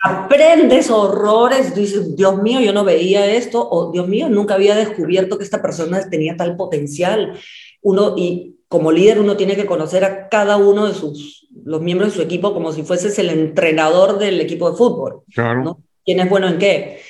[0.03, 5.37] aprendes horrores, dices, Dios mío, yo no veía esto, o Dios mío, nunca había descubierto
[5.37, 7.38] que esta persona tenía tal potencial.
[7.83, 12.11] Uno, y como líder uno tiene que conocer a cada uno de sus, los miembros
[12.11, 15.23] de su equipo como si fueses el entrenador del equipo de fútbol.
[15.35, 15.79] Claro.
[16.05, 17.01] ¿Quién es bueno en qué?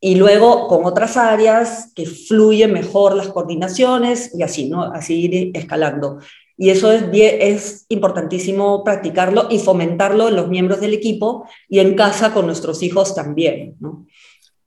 [0.00, 4.82] Y luego con otras áreas que fluyen mejor las coordinaciones y así, ¿no?
[4.82, 6.18] Así ir escalando.
[6.58, 11.94] Y eso es, es importantísimo practicarlo y fomentarlo en los miembros del equipo y en
[11.94, 13.76] casa con nuestros hijos también.
[13.78, 14.06] ¿no?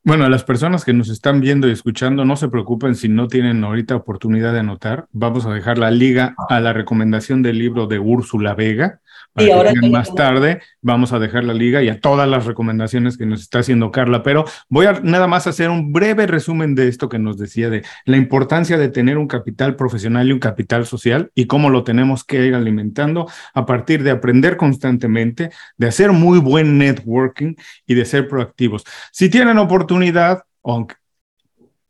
[0.04, 3.64] Bueno, las personas que nos están viendo y escuchando, no se preocupen si no tienen
[3.64, 5.08] ahorita oportunidad de anotar.
[5.12, 9.02] Vamos a dejar la liga a la recomendación del libro de Úrsula Vega
[9.36, 13.26] y ahora más tarde vamos a dejar la liga y a todas las recomendaciones que
[13.26, 17.10] nos está haciendo Carla, pero voy a nada más hacer un breve resumen de esto
[17.10, 21.32] que nos decía de la importancia de tener un capital profesional y un capital social
[21.36, 26.40] y cómo lo tenemos que ir alimentando a partir de aprender constantemente, de hacer muy
[26.40, 28.84] buen networking y de ser proactivos.
[29.12, 30.96] Si tienen oportunidad, aunque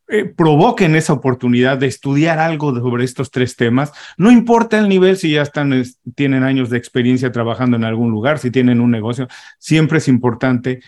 [0.10, 3.92] eh, provoquen esa oportunidad de estudiar algo sobre estos tres temas.
[4.18, 5.84] No importa el nivel, si ya están,
[6.16, 9.28] tienen años de experiencia trabajando en algún lugar, si tienen un negocio,
[9.60, 10.82] siempre es importante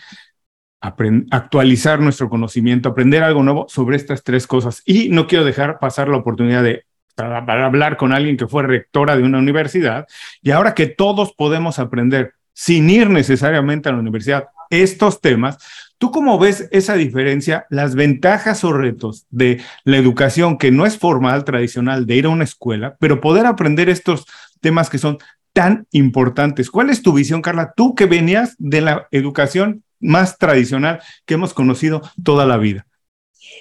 [0.80, 4.82] actualizar nuestro conocimiento, aprender algo nuevo sobre estas tres cosas.
[4.84, 9.16] Y no quiero dejar pasar la oportunidad de para hablar con alguien que fue rectora
[9.16, 10.06] de una universidad
[10.40, 15.58] y ahora que todos podemos aprender sin ir necesariamente a la universidad estos temas,
[16.02, 20.98] ¿Tú cómo ves esa diferencia, las ventajas o retos de la educación que no es
[20.98, 24.26] formal, tradicional, de ir a una escuela, pero poder aprender estos
[24.60, 25.18] temas que son
[25.52, 26.72] tan importantes?
[26.72, 27.72] ¿Cuál es tu visión, Carla?
[27.76, 32.84] Tú que venías de la educación más tradicional que hemos conocido toda la vida.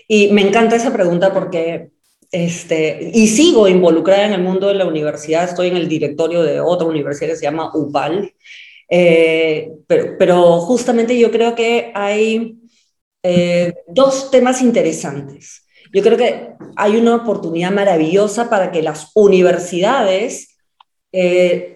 [0.07, 1.91] Y me encanta esa pregunta porque
[2.31, 6.59] este, y sigo involucrada en el mundo de la universidad, estoy en el directorio de
[6.59, 8.33] otra universidad que se llama UPAL,
[8.93, 12.57] eh, pero, pero, justamente yo creo que hay
[13.23, 15.65] eh, dos temas interesantes.
[15.93, 20.57] Yo creo que hay una oportunidad maravillosa para que las universidades
[21.13, 21.73] eh,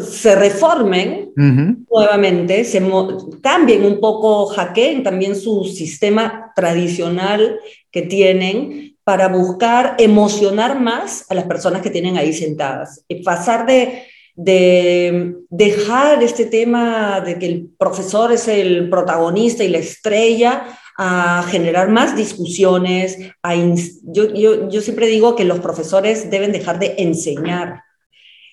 [0.00, 1.32] se reformen
[1.88, 2.82] nuevamente, se
[3.40, 7.60] cambien un poco, hackeen también su sistema tradicional
[7.92, 13.04] que tienen para buscar emocionar más a las personas que tienen ahí sentadas.
[13.06, 14.02] Y pasar de
[14.36, 21.42] de dejar este tema de que el profesor es el protagonista y la estrella a
[21.48, 23.18] generar más discusiones.
[23.42, 27.82] A yo, yo, yo, siempre digo que los profesores deben dejar de enseñar.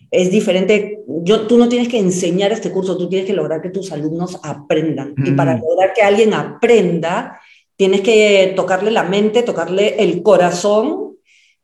[0.10, 3.70] Es diferente, yo, tú no tienes que enseñar este curso, tú tienes que lograr que
[3.70, 5.14] tus alumnos aprendan.
[5.18, 5.62] Y para mm.
[5.62, 7.42] lograr que alguien aprenda,
[7.76, 11.18] tienes que tocarle la mente, tocarle el corazón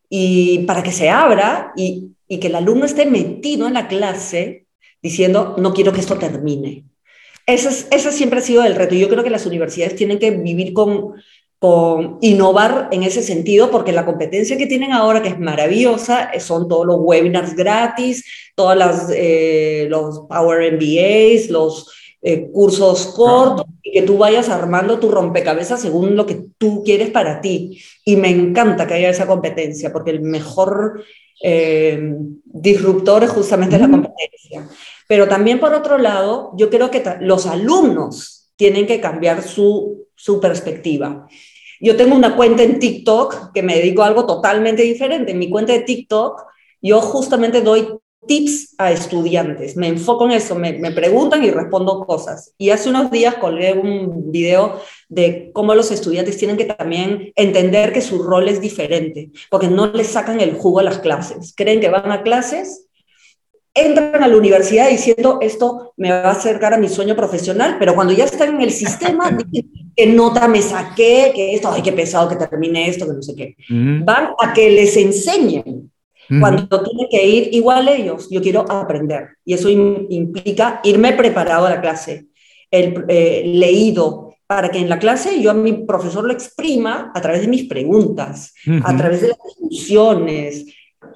[0.10, 4.68] y para que se abra y y que el alumno esté metido en la clase
[5.02, 6.86] diciendo, no quiero que esto termine.
[7.46, 8.96] Ese, ese siempre ha sido el reto.
[8.96, 11.16] Yo creo que las universidades tienen que vivir con,
[11.58, 16.68] con innovar en ese sentido, porque la competencia que tienen ahora, que es maravillosa, son
[16.68, 18.24] todos los webinars gratis,
[18.56, 25.00] todas las, eh, los Power MBAs, los eh, cursos cortos, y que tú vayas armando
[25.00, 27.82] tu rompecabezas según lo que tú quieres para ti.
[28.04, 31.04] Y me encanta que haya esa competencia, porque el mejor
[31.42, 34.68] eh, disruptores justamente de la competencia.
[35.08, 40.40] Pero también por otro lado, yo creo que los alumnos tienen que cambiar su, su
[40.40, 41.28] perspectiva.
[41.80, 45.32] Yo tengo una cuenta en TikTok que me dedico a algo totalmente diferente.
[45.32, 46.44] En mi cuenta de TikTok,
[46.82, 47.88] yo justamente doy
[48.30, 49.76] tips a estudiantes.
[49.76, 52.54] Me enfoco en eso, me, me, preguntan y respondo cosas.
[52.60, 57.92] Y hace unos días colgué un video de cómo los estudiantes tienen que también entender
[57.92, 61.54] que su rol es diferente, porque no les sacan el jugo a las clases.
[61.58, 62.86] Creen que van a clases,
[63.74, 67.96] entran a la universidad diciendo esto me va a acercar a mi sueño profesional, pero
[67.96, 69.36] cuando ya están en el sistema,
[69.96, 73.36] qué nota me saqué, que esto, ay, qué pesado que termine esto, que no sé
[73.36, 73.56] qué.
[73.70, 75.90] Van a que les enseñen
[76.40, 79.30] cuando tienen que ir igual ellos, yo quiero aprender.
[79.44, 82.28] Y eso implica irme preparado a la clase,
[82.70, 87.22] el, eh, leído, para que en la clase yo a mi profesor lo exprima a
[87.22, 90.66] través de mis preguntas, a través de las discusiones.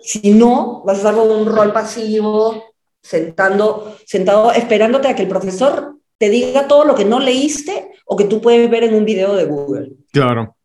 [0.01, 2.63] Si no, vas a estar con un rol pasivo,
[3.01, 8.15] sentando, sentado, esperándote a que el profesor te diga todo lo que no leíste o
[8.15, 9.91] que tú puedes ver en un video de Google.
[10.11, 10.55] Claro.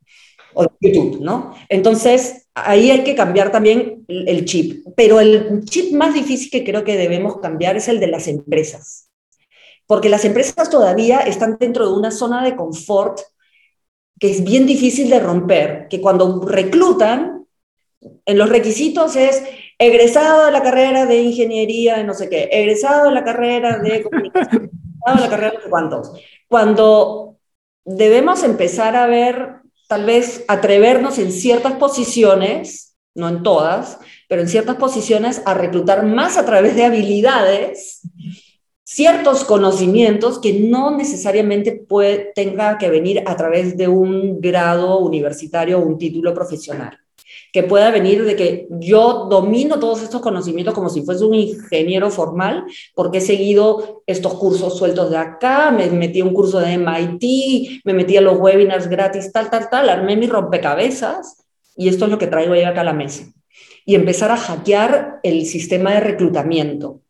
[0.61, 1.55] O YouTube, ¿no?
[1.69, 4.85] Entonces, ahí hay que cambiar también el chip.
[4.97, 9.09] Pero el chip más difícil que creo que debemos cambiar es el de las empresas.
[9.87, 13.21] Porque las empresas todavía están dentro de una zona de confort
[14.19, 17.47] que es bien difícil de romper, que cuando reclutan,
[18.27, 19.45] en los requisitos es
[19.79, 24.03] egresado de la carrera de ingeniería de no sé qué, egresado de la carrera de
[24.03, 24.71] comunicación,
[25.07, 26.13] egresado de la carrera de cuántos.
[26.49, 27.37] Cuando
[27.85, 33.99] debemos empezar a ver tal vez atrevernos en ciertas posiciones, no en todas,
[34.29, 38.03] pero en ciertas posiciones a reclutar más a través de habilidades,
[38.85, 45.79] ciertos conocimientos que no necesariamente puede, tenga que venir a través de un grado universitario
[45.79, 46.99] o un título profesional,
[47.53, 52.11] que pueda venir de que yo domino todos estos conocimientos como si fuese un ingeniero
[52.11, 56.73] formal, porque he seguido estos cursos sueltos de acá, me metí a un curso de
[56.79, 61.45] MIT, me metí a los webinars gratis, tal, tal, tal, armé mis rompecabezas
[61.77, 63.25] y esto es lo que traigo hoy acá a la mesa.
[63.85, 67.01] Y empezar a hackear el sistema de reclutamiento.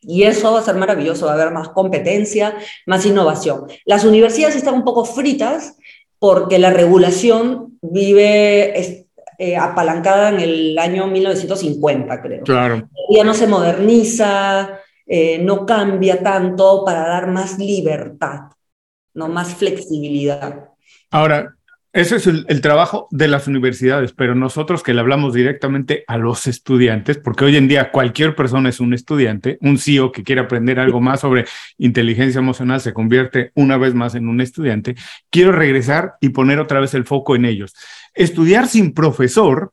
[0.00, 2.56] Y eso va a ser maravilloso, va a haber más competencia,
[2.86, 3.66] más innovación.
[3.86, 5.76] Las universidades están un poco fritas
[6.18, 9.03] porque la regulación vive
[9.38, 12.42] eh, apalancada en el año 1950, creo.
[12.44, 12.88] Claro.
[13.10, 18.50] Ya no se moderniza, eh, no cambia tanto para dar más libertad,
[19.14, 20.68] no más flexibilidad.
[21.10, 21.54] Ahora,
[21.94, 26.48] ese es el, trabajo de las universidades, pero nosotros que le hablamos directamente a los
[26.48, 30.80] estudiantes, porque hoy en día cualquier persona es un estudiante, un CEO que quiere aprender
[30.80, 31.44] algo más sobre
[31.78, 34.96] inteligencia emocional se convierte una vez más en un estudiante,
[35.30, 37.76] quiero regresar y poner otra vez el foco en ellos.
[38.14, 39.72] Estudiar sin profesor,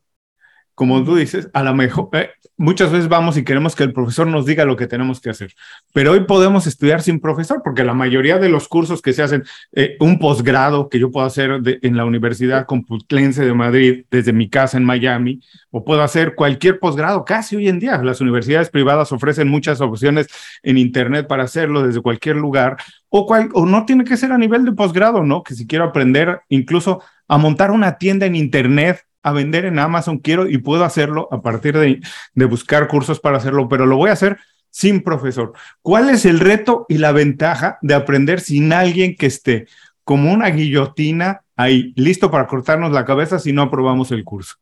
[0.74, 4.26] como tú dices, a lo mejor, eh, muchas veces vamos y queremos que el profesor
[4.26, 5.52] nos diga lo que tenemos que hacer,
[5.92, 9.44] pero hoy podemos estudiar sin profesor porque la mayoría de los cursos que se hacen,
[9.72, 14.48] eh, un posgrado que yo puedo hacer en la Universidad Complutense de Madrid desde mi
[14.48, 18.02] casa en Miami, o puedo hacer cualquier posgrado, casi hoy en día.
[18.02, 20.26] Las universidades privadas ofrecen muchas opciones
[20.62, 22.76] en Internet para hacerlo desde cualquier lugar,
[23.08, 25.42] o, cual, o no tiene que ser a nivel de posgrado, ¿no?
[25.42, 30.18] Que si quiero aprender incluso a montar una tienda en Internet a vender en Amazon,
[30.18, 32.00] quiero y puedo hacerlo a partir de,
[32.34, 34.38] de buscar cursos para hacerlo, pero lo voy a hacer
[34.70, 35.52] sin profesor.
[35.82, 39.66] ¿Cuál es el reto y la ventaja de aprender sin alguien que esté
[40.02, 44.56] como una guillotina ahí, listo para cortarnos la cabeza si no aprobamos el curso?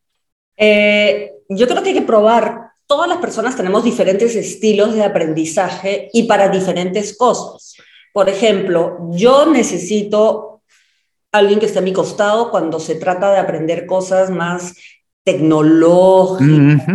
[0.57, 2.73] Eh, yo creo que hay que probar.
[2.87, 7.77] Todas las personas tenemos diferentes estilos de aprendizaje y para diferentes cosas.
[8.13, 10.50] Por ejemplo, yo necesito
[11.33, 14.75] alguien que esté a mi costado cuando se trata de aprender cosas más
[15.25, 16.87] tecnológicas,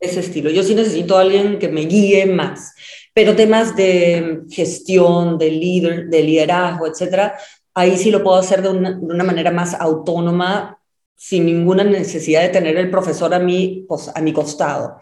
[0.00, 0.50] ese estilo.
[0.50, 2.74] Yo sí necesito a alguien que me guíe más,
[3.14, 7.36] pero temas de gestión, de, líder, de liderazgo, etcétera,
[7.74, 10.78] ahí sí lo puedo hacer de una, de una, manera más autónoma,
[11.14, 14.98] sin ninguna necesidad de tener el profesor a mí, pues, a mi costado.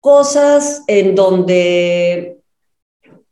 [0.00, 2.38] Cosas en donde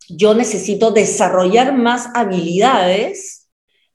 [0.09, 3.44] yo necesito desarrollar más habilidades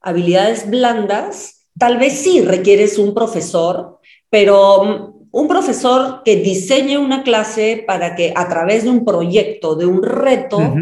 [0.00, 7.22] habilidades blandas, tal vez sí requieres un profesor, pero mm, un profesor que diseñe una
[7.22, 10.74] clase para que a través de un proyecto, de un reto,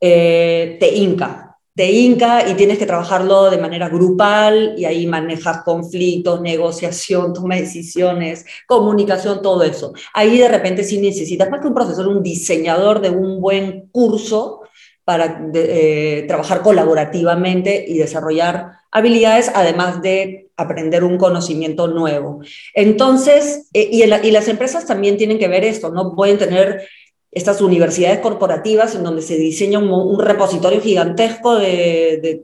[0.00, 1.42] eh, te inca.
[1.74, 7.56] Te inca y tienes que trabajarlo de manera grupal y ahí manejas conflictos, negociación, toma
[7.56, 9.92] de decisiones, comunicación, todo eso.
[10.14, 14.62] Ahí de repente sí necesitas más que un profesor, un diseñador de un buen curso
[15.06, 22.40] para eh, trabajar colaborativamente y desarrollar habilidades, además de aprender un conocimiento nuevo.
[22.74, 26.88] Entonces, eh, y, las empresas también tienen que ver esto, no pueden tener
[27.30, 32.42] estas universidades corporativas en donde se diseña un, repositorio gigantesco de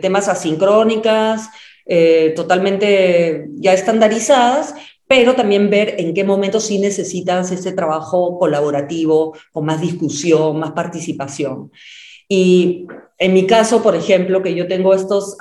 [0.00, 1.48] temas asincrónicas,
[1.84, 4.74] eh, totalmente ya estandarizadas,
[5.06, 10.72] pero también ver en qué momento sí necesitas ese trabajo colaborativo, con más discusión, más
[10.72, 11.70] participación.
[12.28, 12.86] Y
[13.18, 15.36] en mi caso, por ejemplo, que yo tengo estos,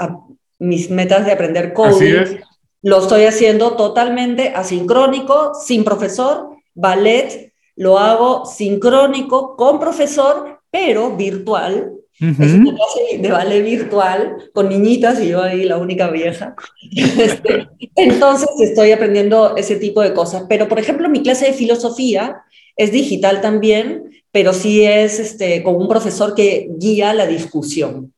[0.60, 2.42] mis metas de aprender coding,
[2.82, 11.94] lo estoy haciendo totalmente asincrónico, sin profesor, ballet, lo hago sincrónico, con profesor, pero virtual,
[12.20, 16.56] es una clase de ballet virtual con niñitas y yo ahí la única vieja.
[16.92, 20.44] Este, entonces estoy aprendiendo ese tipo de cosas.
[20.48, 22.44] Pero, por ejemplo, mi clase de filosofía
[22.76, 28.14] es digital también, pero sí es este, con un profesor que guía la discusión.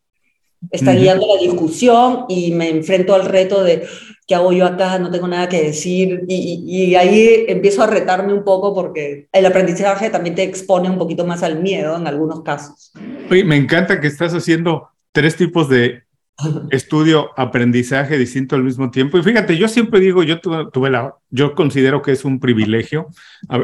[0.72, 3.86] Está guiando la discusión y me enfrento al reto de
[4.28, 5.00] ¿qué hago yo acá?
[5.00, 6.24] No tengo nada que decir.
[6.28, 10.98] Y, y, ahí empiezo a retarme un poco porque el aprendizaje también te expone un
[10.98, 12.92] poquito más al miedo en algunos casos.
[13.30, 16.04] Oye, me encanta que estás haciendo tres tipos de
[16.72, 19.18] estudio, aprendizaje distinto al mismo tiempo.
[19.18, 23.08] Y fíjate, yo siempre digo, yo tuve la, yo considero que es un privilegio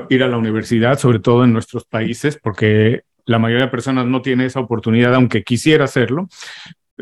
[0.10, 4.22] ir a la universidad, sobre todo en nuestros países, porque la mayoría de personas no
[4.22, 6.30] tiene esa oportunidad, aunque quisiera hacerlo.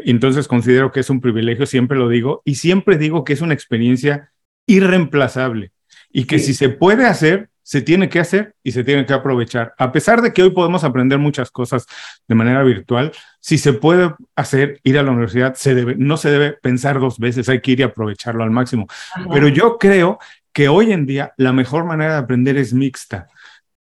[0.06, 3.54] Entonces considero que es un privilegio, siempre lo digo, y siempre digo que es una
[3.54, 4.32] experiencia
[4.66, 5.72] irreemplazable
[6.12, 9.74] y que si se puede hacer, se tiene que hacer y se tiene que aprovechar.
[9.78, 11.86] A pesar de que hoy podemos aprender muchas cosas
[12.26, 16.32] de manera virtual, si se puede hacer, ir a la universidad, se debe, no se
[16.32, 18.88] debe pensar dos veces, hay que ir y aprovecharlo al máximo.
[19.34, 20.18] Pero yo creo
[20.54, 23.28] que hoy en día la mejor manera de aprender es mixta.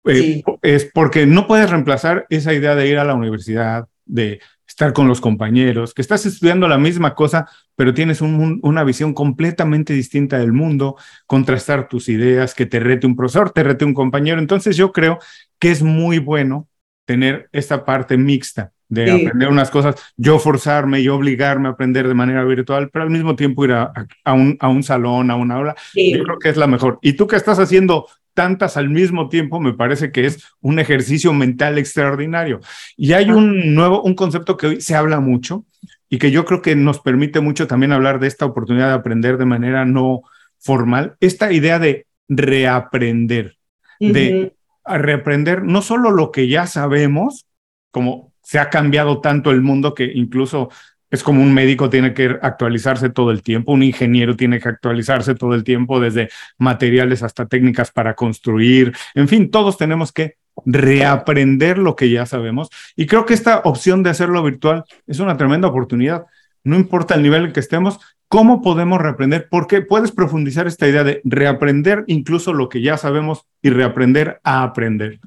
[0.03, 4.41] Eh, es porque no puedes reemplazar esa idea de ir a la universidad, de
[4.77, 9.91] estar con los compañeros, que estás estudiando la misma cosa, pero tienes una visión completamente
[9.93, 14.37] distinta del mundo, contrastar tus ideas, que te rete un profesor, te rete un compañero.
[14.39, 15.17] Entonces yo creo
[15.57, 16.69] que es muy bueno
[17.05, 22.13] tener esta parte mixta de aprender unas cosas, yo forzarme, yo obligarme a aprender de
[22.13, 23.91] manera virtual, pero al mismo tiempo ir a,
[24.33, 26.99] un, a un, salón, a una aula, yo creo que es la mejor.
[27.01, 31.33] Y tú que estás haciendo tantas al mismo tiempo, me parece que es un ejercicio
[31.33, 32.59] mental extraordinario.
[32.95, 35.65] Y hay un nuevo, un concepto que hoy se habla mucho
[36.07, 39.37] y que yo creo que nos permite mucho también hablar de esta oportunidad de aprender
[39.37, 40.21] de manera no
[40.59, 43.57] formal, esta idea de reaprender,
[43.99, 44.53] de
[44.85, 47.47] reaprender no solo lo que ya sabemos,
[47.91, 50.69] como se ha cambiado tanto el mundo que incluso
[51.11, 55.35] es como un médico tiene que actualizarse todo el tiempo, un ingeniero tiene que actualizarse
[55.35, 60.35] todo el tiempo, desde materiales hasta técnicas para construir, en fin, todos tenemos que
[60.65, 62.69] reaprender lo que ya sabemos.
[62.95, 66.25] Y creo que esta opción de hacerlo virtual es una tremenda oportunidad.
[66.63, 69.49] No importa el nivel en que estemos, ¿cómo podemos reaprender?
[69.51, 74.63] Porque puedes profundizar esta idea de reaprender incluso lo que ya sabemos y reaprender a
[74.63, 75.19] aprender.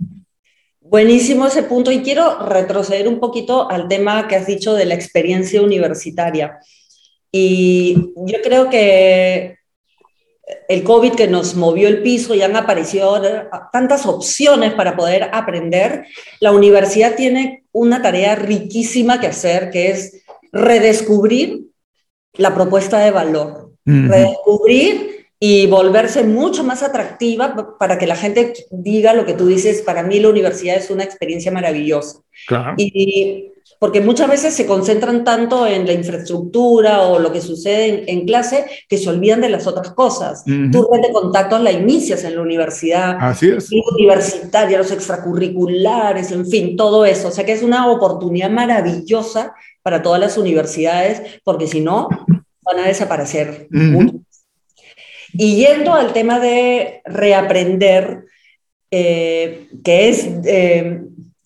[0.91, 4.95] Buenísimo ese punto y quiero retroceder un poquito al tema que has dicho de la
[4.95, 6.59] experiencia universitaria.
[7.31, 9.59] Y yo creo que
[10.69, 13.23] el COVID que nos movió el piso y han aparecido
[13.73, 16.07] tantas opciones para poder aprender,
[16.41, 21.67] la universidad tiene una tarea riquísima que hacer, que es redescubrir
[22.33, 29.15] la propuesta de valor, redescubrir y volverse mucho más atractiva para que la gente diga
[29.15, 32.21] lo que tú dices, para mí la universidad es una experiencia maravillosa.
[32.77, 33.47] Y
[33.79, 38.67] porque muchas veces se concentran tanto en la infraestructura o lo que sucede en, clase
[38.87, 40.45] que se olvidan de las otras cosas.
[40.45, 43.17] Tu red de contactos la inicias en la universidad.
[43.19, 43.71] Así es.
[43.97, 47.29] Universitaria, los extracurriculares, en fin, todo eso.
[47.29, 52.11] O sea que es una oportunidad maravillosa para todas las universidades, porque si no,
[52.63, 53.69] van a desaparecer.
[55.33, 58.25] Y yendo al tema de reaprender,
[58.91, 61.03] eh, que es, eh,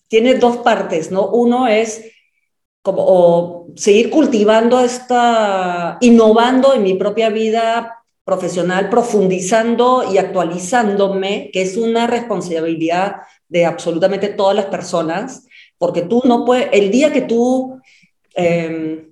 [0.07, 1.27] tiene dos partes, ¿no?
[1.27, 2.11] Uno es
[2.81, 11.77] como seguir cultivando esta, innovando en mi propia vida profesional, profundizando y actualizándome, que es
[11.77, 13.17] una responsabilidad
[13.47, 15.45] de absolutamente todas las personas,
[15.77, 17.79] porque tú no puedes, el día que tú,
[18.35, 19.07] eh,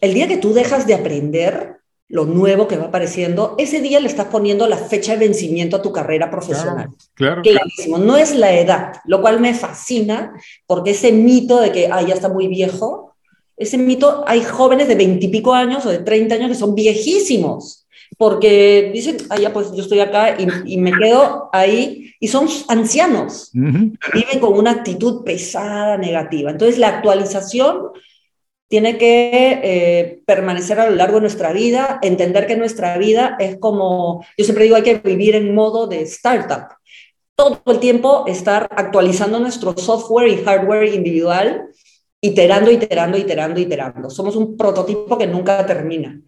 [0.00, 1.79] el día que tú dejas de aprender,
[2.10, 5.82] lo nuevo que va apareciendo, ese día le estás poniendo la fecha de vencimiento a
[5.82, 6.90] tu carrera profesional.
[7.14, 7.98] Claro, Clarísimo.
[7.98, 10.32] No es la edad, lo cual me fascina,
[10.66, 13.14] porque ese mito de que, ah, ya está muy viejo,
[13.56, 17.86] ese mito, hay jóvenes de veintipico años o de 30 años que son viejísimos,
[18.18, 23.50] porque dicen, ah, ya pues yo estoy acá y, me quedo ahí, y son ancianos,
[23.52, 26.50] viven con una actitud pesada, negativa.
[26.50, 27.90] Entonces, la actualización
[28.70, 33.58] tiene que eh, permanecer a lo largo de nuestra vida, entender que nuestra vida es
[33.58, 36.76] como, yo siempre digo, hay que vivir en modo de startup.
[37.34, 41.66] Todo el tiempo estar actualizando nuestro software y hardware individual,
[42.20, 44.08] iterando, iterando, iterando, iterando.
[44.08, 46.20] Somos un prototipo que nunca termina.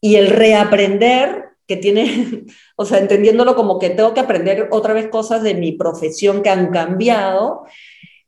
[0.00, 5.08] Y el reaprender, que tiene, o sea, entendiéndolo como que tengo que aprender otra vez
[5.08, 7.66] cosas de mi profesión que han cambiado,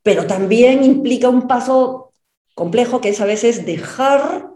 [0.03, 2.06] pero también implica un paso
[2.57, 4.49] complejo que es a veces dejar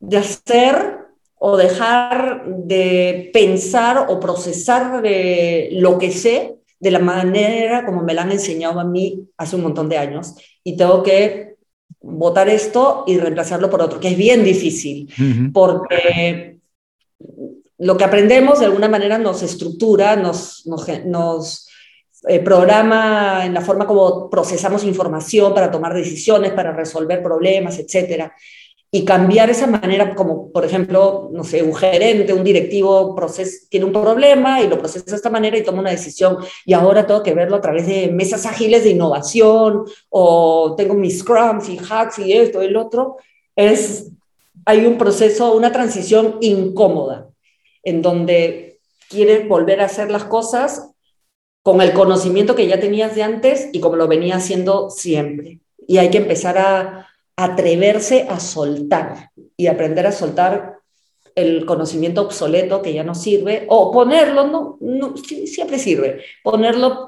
[0.00, 0.98] de hacer
[1.36, 8.14] o dejar de pensar o procesar de lo que sé de la manera como me
[8.14, 10.34] la han enseñado a mí hace un montón de años
[10.64, 11.54] y tengo que
[12.00, 15.08] votar esto y reemplazarlo por otro, que es bien difícil,
[15.52, 16.58] porque
[17.78, 21.63] lo que aprendemos de alguna manera nos estructura, nos, nos, nos
[22.26, 28.34] eh, programa en la forma como procesamos información para tomar decisiones, para resolver problemas, etcétera.
[28.90, 33.14] Y cambiar esa manera, como por ejemplo, no sé, un gerente, un directivo
[33.68, 36.38] tiene un problema y lo procesa de esta manera y toma una decisión.
[36.64, 41.18] Y ahora tengo que verlo a través de mesas ágiles de innovación o tengo mis
[41.18, 43.16] scrums y hacks y esto y el otro.
[43.56, 44.12] Es,
[44.64, 47.28] hay un proceso, una transición incómoda
[47.82, 48.78] en donde
[49.10, 50.93] quieres volver a hacer las cosas
[51.64, 55.60] con el conocimiento que ya tenías de antes y como lo venía haciendo siempre.
[55.88, 60.76] Y hay que empezar a atreverse a soltar y aprender a soltar
[61.34, 67.06] el conocimiento obsoleto que ya no sirve, o ponerlo, no, no siempre sirve, ponerlo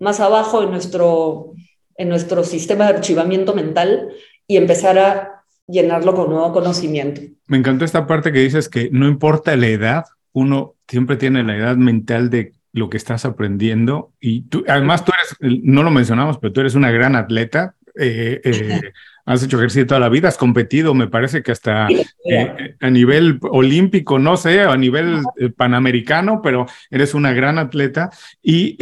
[0.00, 1.52] más abajo en nuestro,
[1.96, 4.08] en nuestro sistema de archivamiento mental
[4.48, 7.20] y empezar a llenarlo con nuevo conocimiento.
[7.46, 11.56] Me encantó esta parte que dices que no importa la edad, uno siempre tiene la
[11.56, 16.38] edad mental de lo que estás aprendiendo y tú, además tú eres, no lo mencionamos,
[16.38, 18.80] pero tú eres una gran atleta, eh, eh,
[19.26, 23.38] has hecho ejercicio toda la vida, has competido, me parece que hasta eh, a nivel
[23.42, 25.22] olímpico, no sé, a nivel
[25.56, 28.10] panamericano, pero eres una gran atleta
[28.42, 28.76] y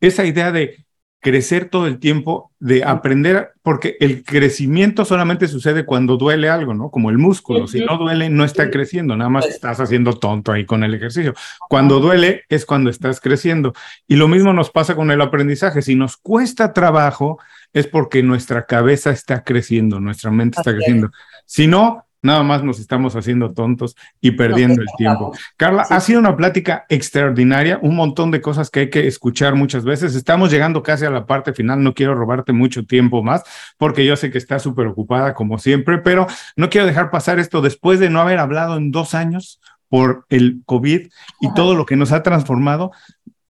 [0.00, 0.85] esa idea de
[1.20, 6.90] crecer todo el tiempo, de aprender, porque el crecimiento solamente sucede cuando duele algo, ¿no?
[6.90, 10.64] Como el músculo, si no duele, no está creciendo, nada más estás haciendo tonto ahí
[10.64, 11.34] con el ejercicio.
[11.68, 13.74] Cuando duele es cuando estás creciendo.
[14.06, 17.38] Y lo mismo nos pasa con el aprendizaje, si nos cuesta trabajo,
[17.72, 21.10] es porque nuestra cabeza está creciendo, nuestra mente está creciendo.
[21.44, 25.32] Si no, Nada más nos estamos haciendo tontos y perdiendo el tiempo.
[25.56, 29.84] Carla, ha sido una plática extraordinaria, un montón de cosas que hay que escuchar muchas
[29.84, 30.14] veces.
[30.14, 33.44] Estamos llegando casi a la parte final, no quiero robarte mucho tiempo más
[33.78, 37.60] porque yo sé que estás súper ocupada como siempre, pero no quiero dejar pasar esto
[37.60, 41.08] después de no haber hablado en dos años por el COVID
[41.40, 42.90] y todo lo que nos ha transformado.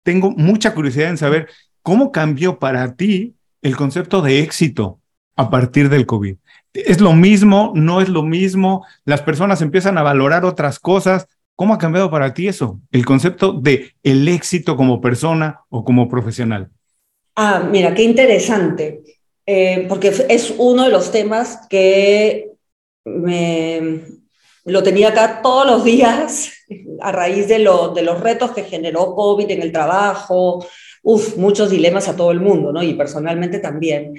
[0.04, 1.50] Tengo mucha curiosidad en saber
[1.82, 5.00] cómo cambió para ti el concepto de éxito
[5.36, 6.38] a partir del COVID
[6.74, 11.28] es lo mismo, no es lo mismo, las personas empiezan a valorar otras cosas.
[11.56, 12.80] ¿Cómo ha cambiado para ti eso?
[12.92, 16.72] El concepto de el éxito como persona o como profesional.
[17.36, 19.04] Ah, mira, qué interesante,
[19.46, 22.52] eh, porque es uno de los temas que
[23.06, 24.02] me,
[24.66, 26.54] lo tenía acá todos los días
[27.02, 30.66] a raíz de, lo, de los retos que generó COVID en el trabajo,
[31.04, 32.82] uf, muchos dilemas a todo el mundo, ¿no?
[32.82, 34.14] Y personalmente también.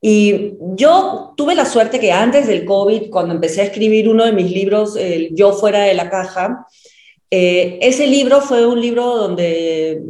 [0.00, 4.32] Y yo tuve la suerte que antes del COVID, cuando empecé a escribir uno de
[4.32, 4.96] mis libros,
[5.32, 6.66] Yo fuera de la caja,
[7.30, 10.02] eh, ese libro fue un libro donde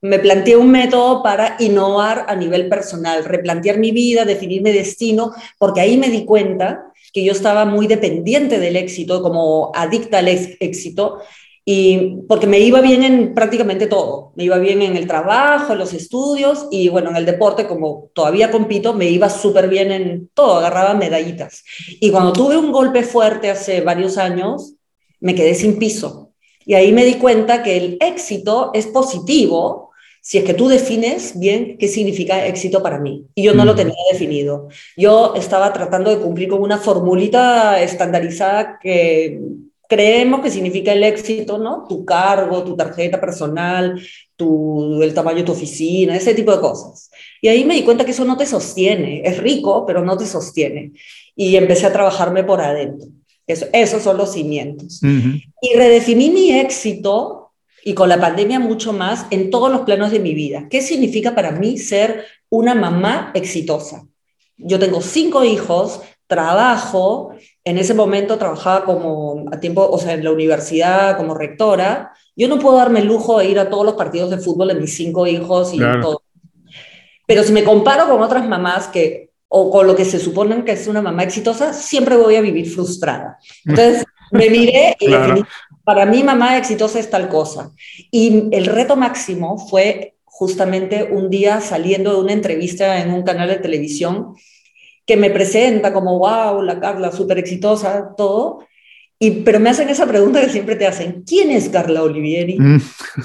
[0.00, 5.32] me planteé un método para innovar a nivel personal, replantear mi vida, definir mi destino,
[5.58, 10.28] porque ahí me di cuenta que yo estaba muy dependiente del éxito, como adicta al
[10.28, 11.18] éxito,
[11.64, 15.78] y porque me iba bien en prácticamente todo, me iba bien en el trabajo, en
[15.78, 20.30] los estudios y bueno, en el deporte, como todavía compito, me iba súper bien en
[20.34, 21.62] todo, agarraba medallitas.
[22.00, 24.74] Y cuando tuve un golpe fuerte hace varios años,
[25.20, 26.32] me quedé sin piso.
[26.66, 29.90] Y ahí me di cuenta que el éxito es positivo
[30.20, 33.26] si es que tú defines bien qué significa éxito para mí.
[33.34, 33.76] Y yo no lo mm.
[33.76, 34.68] tenía definido.
[34.96, 39.40] Yo estaba tratando de cumplir con una formulita estandarizada que
[39.88, 41.86] creemos que significa el éxito, ¿no?
[41.88, 44.00] Tu cargo, tu tarjeta personal,
[44.36, 47.10] tu, el tamaño de tu oficina, ese tipo de cosas.
[47.40, 50.26] Y ahí me di cuenta que eso no te sostiene, es rico, pero no te
[50.26, 50.92] sostiene.
[51.36, 53.08] Y empecé a trabajarme por adentro.
[53.46, 55.00] Eso, esos son los cimientos.
[55.02, 57.50] Y redefiní mi éxito,
[57.84, 60.68] y con la pandemia mucho más, en todos los planos de mi vida.
[60.70, 64.06] ¿Qué significa para mí ser una mamá exitosa?
[64.56, 67.34] Yo tengo cinco hijos, trabajo,
[67.64, 72.48] en ese momento trabajaba como a tiempo, o sea, en la universidad como rectora, yo
[72.48, 74.94] no puedo darme el lujo de ir a todos los partidos de fútbol de mis
[74.96, 76.22] cinco hijos y todo.
[77.26, 80.72] Pero si me comparo con otras mamás que, o con lo que se suponen que
[80.72, 83.38] es una mamá exitosa, siempre voy a vivir frustrada.
[83.64, 85.12] Entonces me miré y
[85.84, 87.70] para mí mamá exitosa es tal cosa.
[88.10, 93.48] Y el reto máximo fue justamente un día saliendo de una entrevista en un canal
[93.48, 94.34] de televisión
[95.06, 98.60] que me presenta como, wow, la Carla, súper exitosa, todo.
[99.18, 102.58] Y, pero me hacen esa pregunta que siempre te hacen, ¿quién es Carla Olivieri?
[102.58, 102.80] Mm.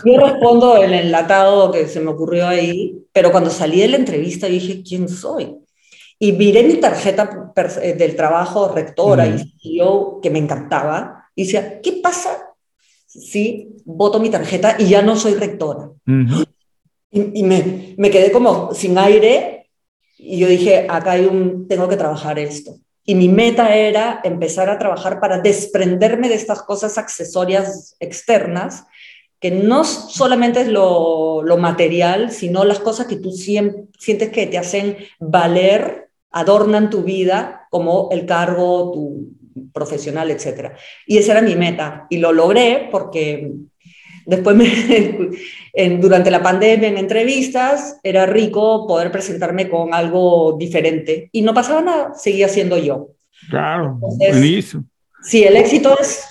[0.05, 4.47] Yo respondo el enlatado que se me ocurrió ahí, pero cuando salí de la entrevista
[4.47, 5.55] dije, ¿quién soy?
[6.19, 7.51] Y miré mi tarjeta
[7.81, 9.39] eh, del trabajo rectora mm.
[9.61, 12.53] y yo que me encantaba, y decía, ¿qué pasa
[13.05, 15.89] si voto mi tarjeta y ya no soy rectora?
[17.11, 19.56] Y, y me, me, quedé como sin aire
[20.17, 22.77] y yo dije, acá hay un, tengo que trabajar esto.
[23.05, 28.85] Y mi meta era empezar a trabajar para desprenderme de estas cosas accesorias externas,
[29.39, 34.57] que no solamente es lo, lo material, sino las cosas que tú sientes que te
[34.57, 39.37] hacen valer, adornan tu vida, como el cargo, tu
[39.73, 40.73] profesional, etc.
[41.05, 42.07] Y esa era mi meta.
[42.09, 43.51] Y lo logré porque
[44.27, 44.57] Después,
[45.73, 51.29] en, durante la pandemia, en entrevistas, era rico poder presentarme con algo diferente.
[51.31, 53.07] Y no pasaba nada, seguía siendo yo.
[53.49, 54.75] Claro, Entonces,
[55.23, 56.25] Sí, el éxito es,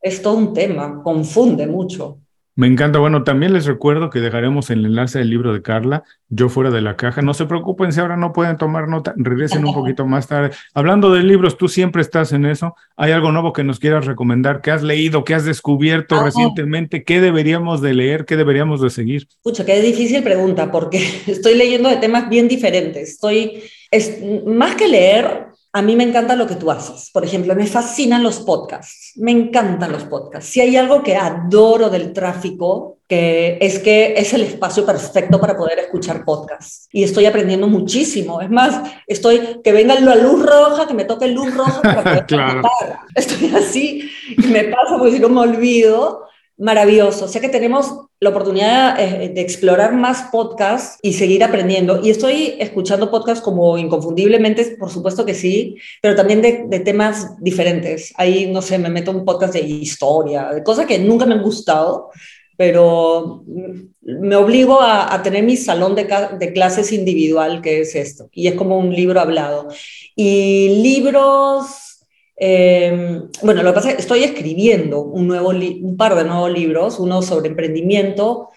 [0.00, 2.18] es todo un tema, confunde mucho.
[2.56, 3.00] Me encanta.
[3.00, 6.80] Bueno, también les recuerdo que dejaremos el enlace del libro de Carla, Yo fuera de
[6.80, 7.20] la caja.
[7.20, 10.50] No se preocupen si ahora no pueden tomar nota, regresen un poquito más tarde.
[10.72, 12.76] Hablando de libros, tú siempre estás en eso.
[12.96, 14.60] ¿Hay algo nuevo que nos quieras recomendar?
[14.60, 15.24] ¿Qué has leído?
[15.24, 17.02] ¿Qué has descubierto recientemente?
[17.02, 18.24] ¿Qué deberíamos de leer?
[18.24, 19.26] ¿Qué deberíamos de seguir?
[19.42, 23.10] Pucha, qué difícil pregunta, porque estoy leyendo de temas bien diferentes.
[23.10, 27.10] Estoy, es, más que leer, a mí me encanta lo que tú haces.
[27.10, 29.12] Por ejemplo, me fascinan los podcasts.
[29.16, 30.48] Me encantan los podcasts.
[30.48, 35.56] Si hay algo que adoro del tráfico, que es que es el espacio perfecto para
[35.56, 36.88] poder escuchar podcasts.
[36.92, 38.40] Y estoy aprendiendo muchísimo.
[38.40, 42.26] Es más, estoy que venga la luz roja, que me toque luz roja para poder
[42.26, 42.62] claro.
[43.16, 44.08] Estoy así
[44.38, 46.22] y me pasa porque si no me olvido
[46.56, 47.28] maravilloso.
[47.28, 52.00] Sea que tenemos la oportunidad eh, de explorar más podcasts y seguir aprendiendo.
[52.02, 58.12] Y estoy escuchando podcasts como Inconfundiblemente, por supuesto que sí, pero también de, temas diferentes.
[58.16, 61.42] Ahí, no sé, me meto un podcast de historia, de cosas que nunca me han
[61.42, 62.10] gustado,
[62.56, 63.44] pero
[64.00, 66.06] me obligo a, tener mi salón de,
[66.38, 68.28] de, clases individual, que es esto.
[68.32, 69.68] Y es como un libro hablado.
[70.14, 71.93] Y libros
[72.36, 76.52] Em, bueno, lo que pasa es que estoy escribiendo un, nuevo un par de nuevos
[76.52, 78.50] libros, uno sobre emprendimiento,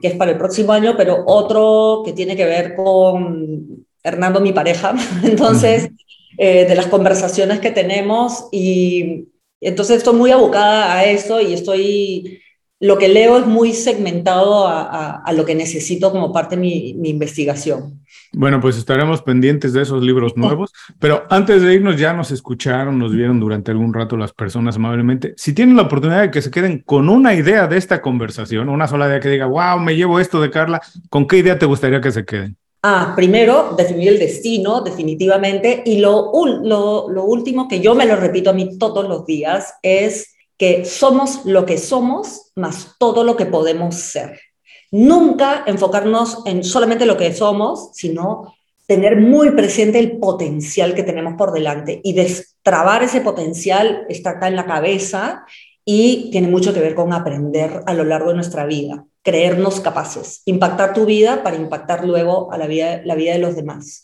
[0.00, 4.52] que es para el próximo año, pero otro que tiene que ver con Hernando, mi
[4.52, 4.94] pareja.
[5.24, 5.90] Entonces,
[6.38, 9.28] eh, de las conversaciones que tenemos y
[9.60, 12.42] entonces estoy muy abocada a eso y estoy,
[12.80, 16.94] lo que leo es muy segmentado a, a, lo que necesito como parte de mi,
[16.94, 18.04] mi investigación.
[18.32, 22.98] Bueno, pues estaremos pendientes de esos libros nuevos, pero antes de irnos ya nos escucharon,
[22.98, 25.34] nos vieron durante algún rato las personas amablemente.
[25.36, 28.88] Si tienen la oportunidad de que se queden con una idea de esta conversación, una
[28.88, 32.00] sola idea que diga, wow, me llevo esto de Carla, ¿con qué idea te gustaría
[32.00, 32.56] que se queden?
[32.82, 38.16] Ah, primero, definir el destino, definitivamente, y lo, lo, lo último que yo me lo
[38.16, 40.33] repito a mí todos los días es
[40.84, 44.40] somos lo que somos más todo lo que podemos ser.
[44.90, 48.54] Nunca enfocarnos en solamente lo que somos, sino
[48.86, 54.48] tener muy presente el potencial que tenemos por delante y destrabar ese potencial está acá
[54.48, 55.44] en la cabeza
[55.84, 60.42] y tiene mucho que ver con aprender a lo largo de nuestra vida, creernos capaces,
[60.44, 64.03] impactar tu vida para impactar luego a la vida de los demás.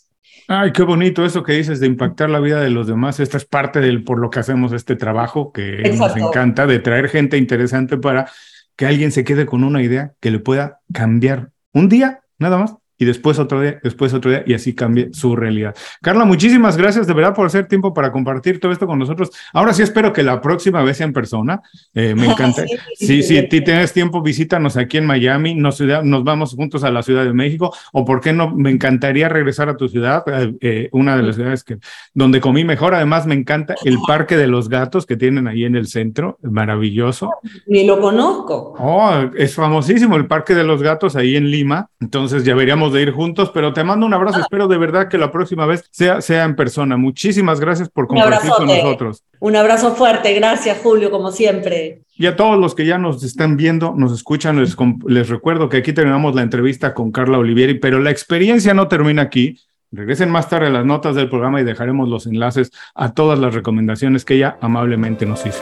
[0.53, 3.21] Ay, qué bonito eso que dices de impactar la vida de los demás.
[3.21, 7.07] Esta es parte del por lo que hacemos este trabajo que nos encanta, de traer
[7.07, 8.29] gente interesante para
[8.75, 12.75] que alguien se quede con una idea que le pueda cambiar un día, nada más,
[13.01, 15.73] y después otro día, después otro día, y así cambie su realidad.
[16.03, 19.31] Carla, muchísimas gracias de verdad por hacer tiempo para compartir todo esto con nosotros.
[19.53, 21.63] Ahora sí espero que la próxima vez sea en persona.
[21.95, 22.63] Eh, me encanta.
[22.95, 27.01] sí, sí, si tienes tiempo, visítanos aquí en Miami, nos, nos vamos juntos a la
[27.01, 30.89] Ciudad de México, o por qué no, me encantaría regresar a tu ciudad, eh, eh,
[30.91, 31.79] una de las ciudades que,
[32.13, 32.93] donde comí mejor.
[32.93, 37.31] Además, me encanta el Parque de los Gatos que tienen ahí en el centro, maravilloso.
[37.65, 38.75] Ni lo conozco.
[38.77, 41.89] Oh, es famosísimo el Parque de los Gatos ahí en Lima.
[41.99, 44.37] Entonces ya veríamos de ir juntos, pero te mando un abrazo.
[44.39, 44.41] Ah.
[44.41, 46.97] Espero de verdad que la próxima vez sea, sea en persona.
[46.97, 49.23] Muchísimas gracias por compartir con nosotros.
[49.39, 50.33] Un abrazo fuerte.
[50.33, 52.01] Gracias, Julio, como siempre.
[52.15, 54.75] Y a todos los que ya nos están viendo, nos escuchan, les,
[55.07, 59.23] les recuerdo que aquí terminamos la entrevista con Carla Olivieri, pero la experiencia no termina
[59.23, 59.59] aquí.
[59.91, 63.53] Regresen más tarde a las notas del programa y dejaremos los enlaces a todas las
[63.53, 65.61] recomendaciones que ella amablemente nos hizo.